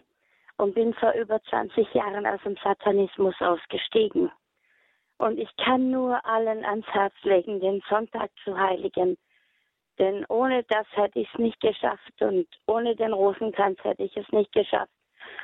[0.56, 4.32] und bin vor über 20 Jahren aus dem Satanismus ausgestiegen.
[5.18, 9.18] Und ich kann nur allen ans Herz legen, den Sonntag zu heiligen.
[10.00, 14.30] Denn ohne das hätte ich es nicht geschafft und ohne den Rosenkranz hätte ich es
[14.32, 14.92] nicht geschafft.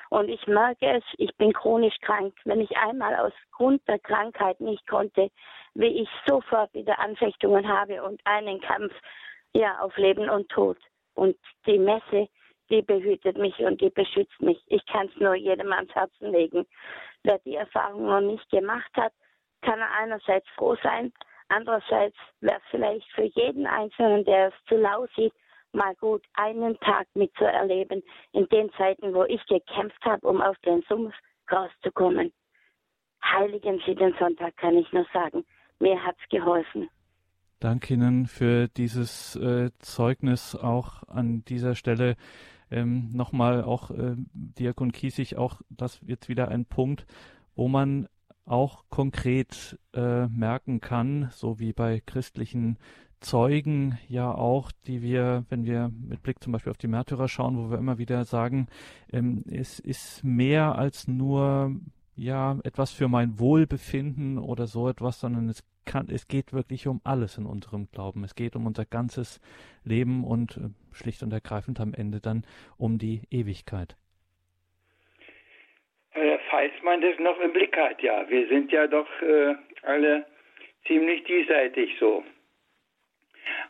[0.10, 2.34] Und ich merke es, ich bin chronisch krank.
[2.46, 5.30] Wenn ich einmal aus Grund der Krankheit nicht konnte,
[5.74, 8.94] wie ich sofort wieder Anfechtungen habe und einen Kampf
[9.54, 10.78] ja auf Leben und Tod.
[11.14, 12.28] Und die Messe,
[12.70, 14.62] die behütet mich und die beschützt mich.
[14.68, 16.66] Ich kann es nur jedem ans Herzen legen.
[17.24, 19.14] Wer die Erfahrung noch nicht gemacht hat,
[19.62, 21.12] kann er einerseits froh sein,
[21.50, 25.34] andererseits wäre es vielleicht für jeden Einzelnen, der es zu lau sieht,
[25.74, 28.04] mal gut einen Tag mitzuerleben,
[28.34, 31.14] in den Zeiten, wo ich gekämpft habe, um aus den Sumpf
[31.52, 32.32] rauszukommen.
[33.24, 35.46] Heiligen Sie den Sonntag, kann ich nur sagen.
[35.80, 36.90] Mir hat's geholfen.
[37.60, 42.16] Danke Ihnen für dieses äh, Zeugnis auch an dieser Stelle.
[42.72, 47.06] Ähm, Nochmal auch äh, Diakon Kiesig, auch das jetzt wieder ein Punkt,
[47.56, 48.08] wo man
[48.46, 52.78] auch konkret äh, merken kann, so wie bei christlichen
[53.22, 57.58] Zeugen ja auch, die wir, wenn wir mit Blick zum Beispiel auf die Märtyrer schauen,
[57.58, 58.68] wo wir immer wieder sagen,
[59.12, 61.76] ähm, es ist mehr als nur
[62.16, 67.02] ja etwas für mein Wohlbefinden oder so etwas, sondern es kann, es geht wirklich um
[67.04, 68.24] alles in unserem Glauben.
[68.24, 69.42] Es geht um unser ganzes
[69.84, 72.44] Leben und äh, schlicht und ergreifend am Ende dann
[72.78, 73.96] um die Ewigkeit.
[76.14, 78.30] Äh, falls man das noch im Blick hat, ja.
[78.30, 80.26] Wir sind ja doch äh, alle
[80.86, 82.24] ziemlich diesseitig so.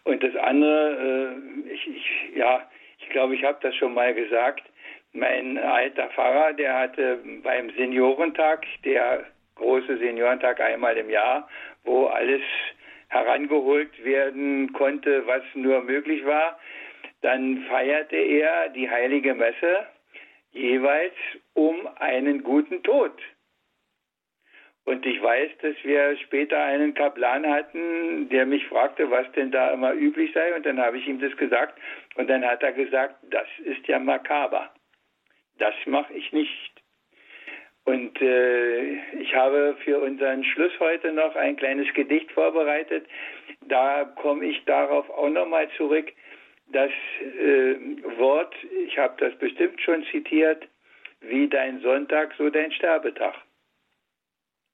[0.10, 1.36] Und das andere,
[1.68, 4.64] äh, ich, ich, ja, ich glaube, ich habe das schon mal gesagt.
[5.14, 11.48] Mein alter Pfarrer, der hatte beim Seniorentag, der große Seniorentag einmal im Jahr,
[11.84, 12.42] wo alles
[13.10, 16.60] herangeholt werden konnte, was nur möglich war,
[17.22, 19.86] dann feierte er die heilige Messe
[20.52, 21.14] jeweils
[21.54, 23.14] um einen guten Tod.
[24.90, 29.70] Und ich weiß, dass wir später einen Kaplan hatten, der mich fragte, was denn da
[29.70, 30.56] immer üblich sei.
[30.56, 31.80] Und dann habe ich ihm das gesagt.
[32.16, 34.72] Und dann hat er gesagt, das ist ja makaber.
[35.60, 36.72] Das mache ich nicht.
[37.86, 43.06] Und äh, ich habe für unseren Schluss heute noch ein kleines Gedicht vorbereitet.
[43.68, 46.12] Da komme ich darauf auch nochmal zurück.
[46.70, 46.90] Das
[47.22, 47.76] äh,
[48.18, 48.56] Wort,
[48.88, 50.68] ich habe das bestimmt schon zitiert,
[51.22, 53.36] wie dein Sonntag, so dein Sterbetag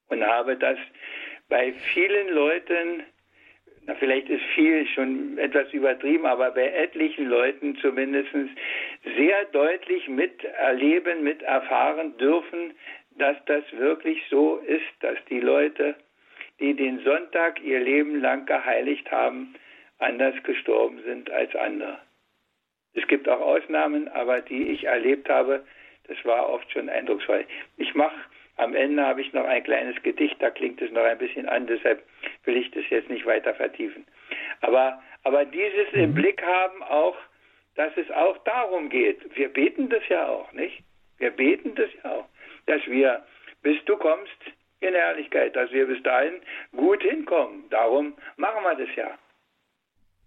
[0.09, 0.77] und habe das
[1.49, 3.03] bei vielen Leuten,
[3.85, 8.29] na vielleicht ist viel schon etwas übertrieben, aber bei etlichen Leuten zumindest
[9.17, 12.73] sehr deutlich miterleben, miterfahren dürfen,
[13.17, 15.95] dass das wirklich so ist, dass die Leute,
[16.59, 19.55] die den Sonntag ihr Leben lang geheiligt haben,
[19.99, 21.99] anders gestorben sind als andere.
[22.93, 25.63] Es gibt auch Ausnahmen, aber die ich erlebt habe,
[26.07, 27.45] das war oft schon eindrucksvoll.
[27.77, 28.15] Ich mache
[28.57, 31.67] am Ende habe ich noch ein kleines Gedicht, da klingt es noch ein bisschen an,
[31.67, 32.03] deshalb
[32.45, 34.05] will ich das jetzt nicht weiter vertiefen.
[34.61, 35.99] Aber, aber dieses mhm.
[35.99, 37.17] im Blick haben auch,
[37.75, 39.19] dass es auch darum geht.
[39.35, 40.83] Wir beten das ja auch, nicht?
[41.17, 42.25] Wir beten das ja auch,
[42.65, 43.25] dass wir,
[43.61, 44.37] bis du kommst,
[44.79, 46.41] in Ehrlichkeit, dass wir bis dahin
[46.75, 47.65] gut hinkommen.
[47.69, 49.17] Darum machen wir das ja.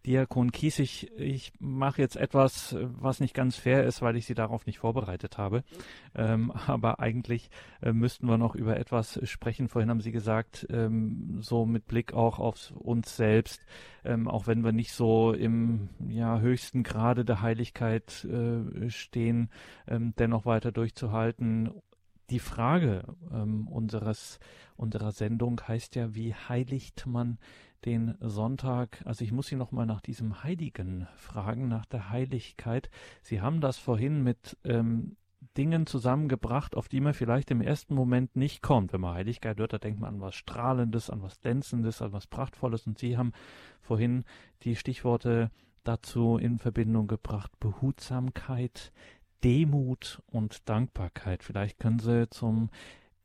[0.07, 4.66] Diakon Kiesig, ich mache jetzt etwas, was nicht ganz fair ist, weil ich Sie darauf
[4.66, 5.64] nicht vorbereitet habe.
[6.14, 7.51] Ähm, aber eigentlich
[7.82, 9.68] äh, müssten wir noch über etwas sprechen.
[9.68, 13.61] Vorhin haben Sie gesagt, ähm, so mit Blick auch auf uns selbst,
[14.05, 19.51] ähm, auch wenn wir nicht so im ja, höchsten Grade der Heiligkeit äh, stehen,
[19.86, 21.70] ähm, dennoch weiter durchzuhalten.
[22.30, 24.38] Die Frage ähm, unseres,
[24.76, 27.38] unserer Sendung heißt ja, wie heiligt man
[27.85, 29.03] den Sonntag.
[29.05, 32.91] Also ich muss Sie noch mal nach diesem Heiligen fragen, nach der Heiligkeit.
[33.22, 35.16] Sie haben das vorhin mit ähm,
[35.57, 38.93] Dingen zusammengebracht, auf die man vielleicht im ersten Moment nicht kommt.
[38.93, 42.26] Wenn man Heiligkeit hört, da denkt man an was Strahlendes, an was Glänzendes, an was
[42.26, 42.87] Prachtvolles.
[42.87, 43.33] Und Sie haben
[43.81, 44.24] vorhin
[44.62, 45.51] die Stichworte
[45.85, 47.53] dazu in Verbindung gebracht.
[47.61, 48.93] Behutsamkeit,
[49.45, 51.43] Demut und Dankbarkeit.
[51.45, 52.70] Vielleicht können Sie zum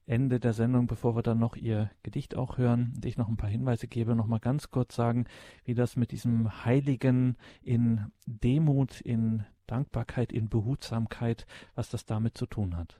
[0.06, 3.38] Ende der Sendung, bevor wir dann noch Ihr Gedicht auch hören und ich noch ein
[3.38, 5.26] paar Hinweise gebe, noch mal ganz kurz sagen,
[5.66, 11.46] wie das mit diesem Heiligen in Demut, in Dankbarkeit, in Behutsamkeit,
[11.76, 13.00] was das damit zu tun hat.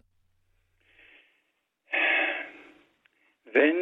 [3.52, 3.76] Wenn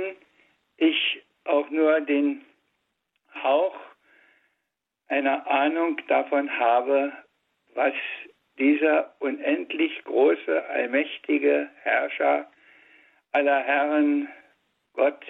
[0.78, 2.42] ich auch nur den
[3.44, 3.76] Hauch
[5.08, 7.12] einer Ahnung davon habe,
[7.76, 7.94] was
[8.58, 12.48] dieser unendlich große, allmächtige Herrscher
[13.32, 14.28] aller Herren
[14.94, 15.26] Gott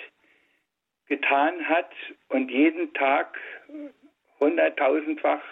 [1.07, 1.91] getan hat
[2.29, 3.37] und jeden Tag
[4.39, 5.43] hunderttausendfach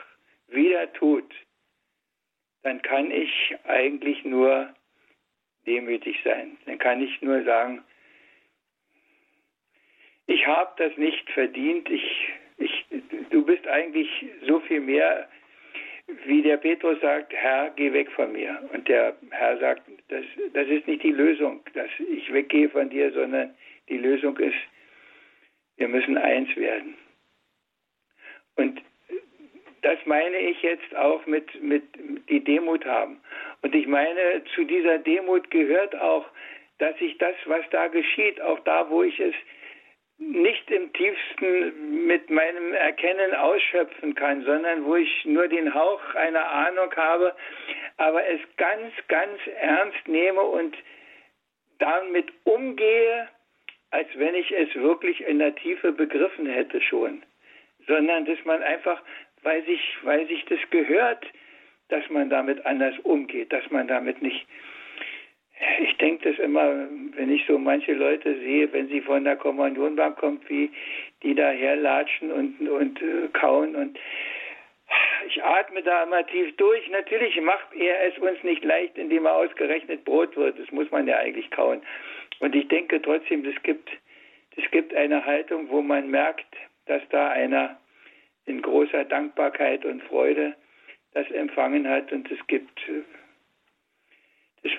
[0.48, 1.32] wieder tut,
[2.64, 4.74] dann kann ich eigentlich nur
[5.66, 6.58] demütig sein.
[6.66, 7.84] Dann kann ich nur sagen,
[10.28, 12.86] ich habe das nicht verdient, ich, ich,
[13.30, 14.10] du bist eigentlich
[14.48, 15.28] so viel mehr
[16.26, 18.68] wie der Petrus sagt, Herr, geh weg von mir.
[18.74, 23.12] Und der Herr sagt, das, das ist nicht die Lösung, dass ich weggehe von dir,
[23.12, 23.56] sondern
[23.88, 24.58] die Lösung ist,
[25.78, 26.96] wir müssen eins werden.
[28.56, 28.82] Und
[29.82, 31.84] das meine ich jetzt auch mit, mit
[32.30, 33.22] die Demut haben.
[33.62, 36.26] Und ich meine, zu dieser Demut gehört auch,
[36.80, 39.34] dass ich das, was da geschieht, auch da, wo ich es
[40.20, 46.46] nicht im tiefsten mit meinem Erkennen ausschöpfen kann, sondern wo ich nur den Hauch einer
[46.46, 47.36] Ahnung habe,
[47.98, 50.76] aber es ganz, ganz ernst nehme und
[51.80, 53.30] damit umgehe,
[53.92, 57.24] als wenn ich es wirklich in der Tiefe begriffen hätte schon,
[57.88, 59.02] sondern dass man einfach,
[59.42, 61.26] weil sich, weil sich das gehört,
[61.88, 64.46] dass man damit anders umgeht, dass man damit nicht
[65.82, 70.18] ich denke das immer, wenn ich so manche Leute sehe, wenn sie von der Kommunionbank
[70.18, 70.72] kommt, wie
[71.24, 73.98] die da herlatschen und, und äh, kauen und
[75.28, 76.90] ich atme da immer tief durch.
[76.90, 80.58] Natürlich macht er es uns nicht leicht, indem er ausgerechnet Brot wird.
[80.58, 81.82] Das muss man ja eigentlich kauen.
[82.40, 83.90] Und ich denke trotzdem, es gibt,
[84.72, 86.48] gibt eine Haltung, wo man merkt,
[86.86, 87.78] dass da einer
[88.46, 90.56] in großer Dankbarkeit und Freude
[91.14, 92.12] das empfangen hat.
[92.12, 93.04] Und es gibt äh,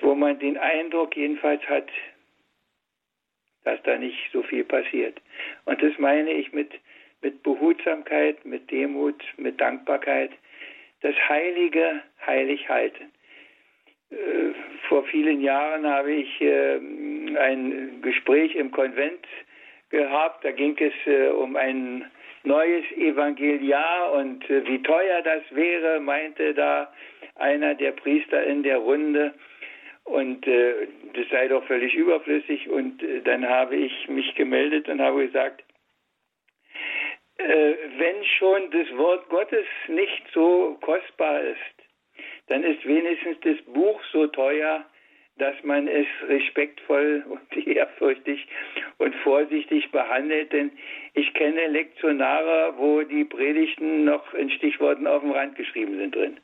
[0.01, 1.87] wo man den Eindruck jedenfalls hat,
[3.63, 5.21] dass da nicht so viel passiert.
[5.65, 6.71] Und das meine ich mit,
[7.21, 10.31] mit Behutsamkeit, mit Demut, mit Dankbarkeit,
[11.01, 13.11] das Heilige heilig halten.
[14.11, 14.53] Äh,
[14.87, 19.25] vor vielen Jahren habe ich äh, ein Gespräch im Konvent
[19.89, 20.43] gehabt.
[20.43, 22.09] Da ging es äh, um ein
[22.43, 26.91] neues Evangeliar und wie teuer das wäre, meinte da
[27.35, 29.33] einer der Priester in der Runde.
[30.11, 32.69] Und äh, das sei doch völlig überflüssig.
[32.69, 35.63] Und äh, dann habe ich mich gemeldet und habe gesagt,
[37.37, 41.57] äh, wenn schon das Wort Gottes nicht so kostbar ist,
[42.47, 44.85] dann ist wenigstens das Buch so teuer,
[45.37, 48.45] dass man es respektvoll und ehrfürchtig
[48.97, 50.51] und vorsichtig behandelt.
[50.51, 50.71] Denn
[51.13, 56.37] ich kenne Lektionare, wo die Predigten noch in Stichworten auf dem Rand geschrieben sind drin.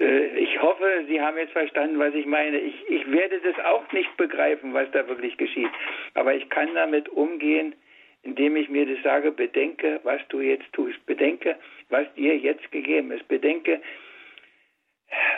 [0.00, 2.58] Äh, ich hoffe, Sie haben jetzt verstanden, was ich meine.
[2.58, 5.70] Ich, ich werde das auch nicht begreifen, was da wirklich geschieht.
[6.14, 7.74] Aber ich kann damit umgehen,
[8.22, 11.04] indem ich mir das sage, bedenke, was du jetzt tust.
[11.06, 11.56] Bedenke,
[11.88, 13.26] was dir jetzt gegeben ist.
[13.28, 13.80] Bedenke,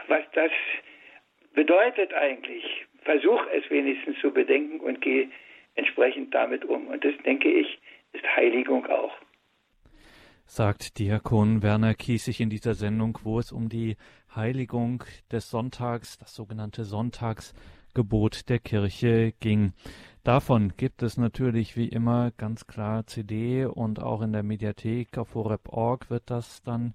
[0.08, 0.50] was das
[1.54, 2.86] bedeutet eigentlich.
[3.02, 5.28] Versuch es wenigstens zu bedenken und geh
[5.74, 6.88] entsprechend damit um.
[6.88, 7.78] Und das, denke ich,
[8.12, 9.12] ist Heiligung auch.
[10.44, 13.96] Sagt Diakon Werner Kiesig in dieser Sendung, wo es um die
[14.34, 19.72] Heiligung des Sonntags, das sogenannte Sonntagsgebot der Kirche ging.
[20.24, 25.34] Davon gibt es natürlich wie immer ganz klar CD und auch in der Mediathek auf
[25.34, 26.94] horeb.org wird das dann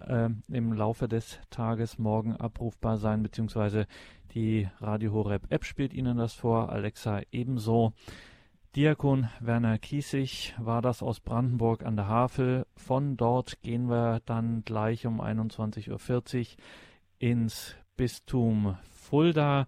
[0.00, 3.86] äh, im Laufe des Tages morgen abrufbar sein, beziehungsweise
[4.34, 7.92] die Radio Horeb App spielt Ihnen das vor, Alexa ebenso.
[8.76, 12.66] Diakon Werner Kiesig war das aus Brandenburg an der Havel.
[12.76, 16.56] Von dort gehen wir dann gleich um 21.40 Uhr
[17.18, 19.66] ins Bistum Fulda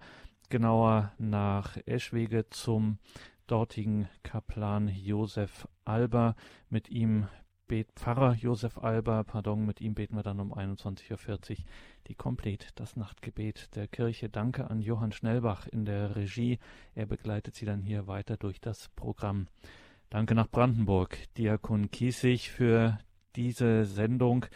[0.50, 2.98] genauer nach Eschwege zum
[3.46, 6.36] dortigen Kaplan Josef Alber.
[6.68, 7.28] Mit ihm
[7.68, 11.64] bet Pfarrer Josef Alber, pardon, mit ihm beten wir dann um 21.40 Uhr
[12.08, 14.30] die Komplett, das Nachtgebet der Kirche.
[14.30, 16.58] Danke an Johann Schnellbach in der Regie.
[16.94, 19.46] Er begleitet Sie dann hier weiter durch das Programm.
[20.10, 22.98] Danke nach Brandenburg, Diakon Kiesig, für
[23.36, 24.46] diese Sendung.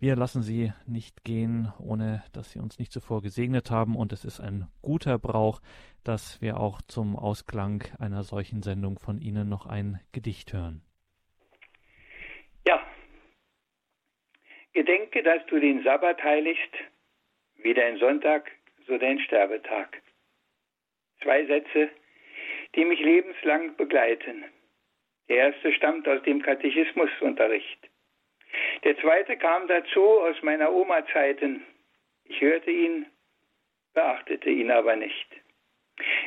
[0.00, 3.96] Wir lassen Sie nicht gehen, ohne dass Sie uns nicht zuvor gesegnet haben.
[3.96, 5.60] Und es ist ein guter Brauch,
[6.02, 10.82] dass wir auch zum Ausklang einer solchen Sendung von Ihnen noch ein Gedicht hören.
[12.68, 12.86] Ja.
[14.74, 16.74] Gedenke, dass du den Sabbat heiligst,
[17.56, 18.50] wie dein Sonntag,
[18.86, 20.02] so dein Sterbetag.
[21.22, 21.88] Zwei Sätze,
[22.74, 24.44] die mich lebenslang begleiten.
[25.30, 27.88] Der erste stammt aus dem Katechismusunterricht.
[28.84, 31.64] Der zweite kam dazu aus meiner Oma-Zeiten.
[32.24, 33.06] Ich hörte ihn,
[33.94, 35.28] beachtete ihn aber nicht.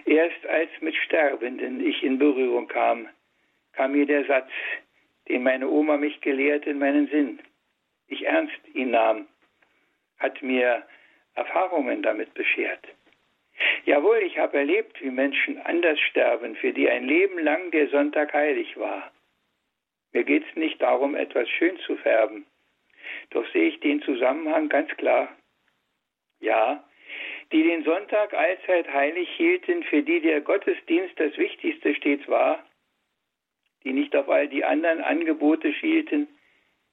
[0.06, 3.10] Erst als mit Sterbenden ich in Berührung kam,
[3.74, 4.50] kam mir der Satz,
[5.32, 7.40] den meine Oma mich gelehrt, in meinen Sinn.
[8.08, 9.28] Ich ernst ihn nahm,
[10.20, 10.86] hat mir
[11.36, 12.86] Erfahrungen damit beschert.
[13.86, 18.34] Jawohl, ich habe erlebt, wie Menschen anders sterben, für die ein Leben lang der Sonntag
[18.34, 19.12] heilig war.
[20.12, 22.46] Mir geht es nicht darum, etwas schön zu färben.
[23.30, 25.30] Doch sehe ich den Zusammenhang ganz klar.
[26.42, 26.84] Ja,
[27.54, 32.66] die den Sonntag allzeit heilig hielten, für die der Gottesdienst das Wichtigste stets war,
[33.84, 36.28] die nicht auf all die anderen Angebote schielten,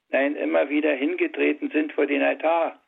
[0.09, 2.79] nein, immer wieder hingetreten sind vor den Altar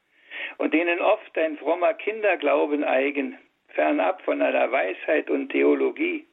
[0.57, 3.37] und denen oft ein frommer Kinderglauben eigen,
[3.69, 6.25] fernab von aller Weisheit und Theologie,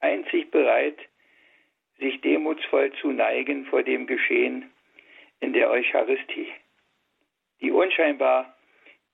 [0.00, 0.98] einzig bereit,
[1.98, 4.70] sich demutsvoll zu neigen vor dem Geschehen
[5.40, 6.48] in der Eucharistie,
[7.60, 8.56] die unscheinbar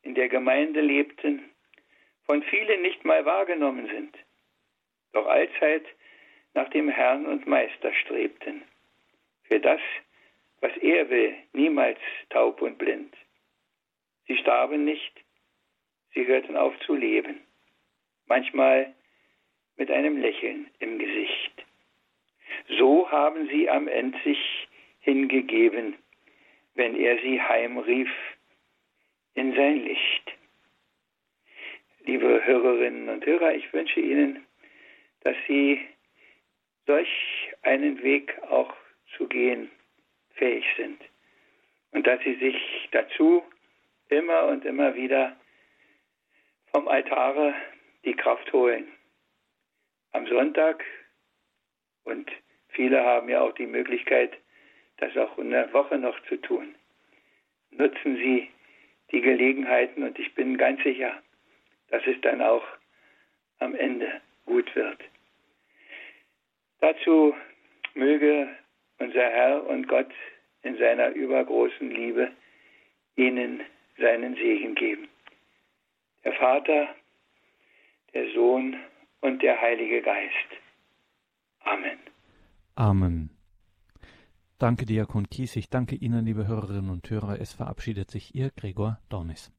[0.03, 1.51] in der Gemeinde lebten,
[2.25, 4.17] von vielen nicht mal wahrgenommen sind,
[5.13, 5.85] doch allzeit
[6.55, 8.63] nach dem Herrn und Meister strebten,
[9.45, 9.81] für das,
[10.61, 11.99] was er will, niemals
[12.31, 13.15] taub und blind.
[14.27, 15.13] Sie starben nicht,
[16.15, 17.41] sie hörten auf zu leben,
[18.27, 18.95] manchmal
[19.77, 21.65] mit einem Lächeln im Gesicht.
[22.79, 24.69] So haben sie am Ende sich
[25.01, 25.97] hingegeben,
[26.75, 28.11] wenn er sie heimrief
[29.35, 30.33] in sein Licht.
[32.05, 34.45] Liebe Hörerinnen und Hörer, ich wünsche Ihnen,
[35.25, 35.81] dass Sie
[36.89, 38.75] solch einen Weg auch
[39.17, 39.71] zu gehen
[40.37, 40.99] fähig sind
[41.93, 43.45] und dass Sie sich dazu
[44.09, 45.37] immer und immer wieder
[46.73, 47.55] vom Altare
[48.05, 48.89] die Kraft holen.
[50.13, 50.83] Am Sonntag
[52.05, 52.31] und
[52.71, 54.33] viele haben ja auch die Möglichkeit,
[54.97, 56.75] das auch in der Woche noch zu tun.
[57.71, 58.49] Nutzen Sie
[59.11, 61.23] die Gelegenheiten und ich bin ganz sicher,
[61.89, 62.65] dass es dann auch
[63.59, 65.03] am Ende gut wird.
[66.81, 67.35] Dazu
[67.95, 68.49] möge
[68.99, 70.11] unser Herr und Gott
[70.63, 72.31] in seiner übergroßen Liebe
[73.17, 73.61] ihnen
[73.99, 75.09] seinen Segen geben.
[76.25, 76.89] Der Vater,
[78.15, 78.77] der Sohn
[79.21, 80.49] und der Heilige Geist.
[81.61, 81.99] Amen.
[82.77, 83.31] Amen.
[84.59, 85.57] Danke, Diakon Kies.
[85.57, 87.41] Ich danke Ihnen, liebe Hörerinnen und Hörer.
[87.41, 89.53] Es verabschiedet sich Ihr Gregor Dornis.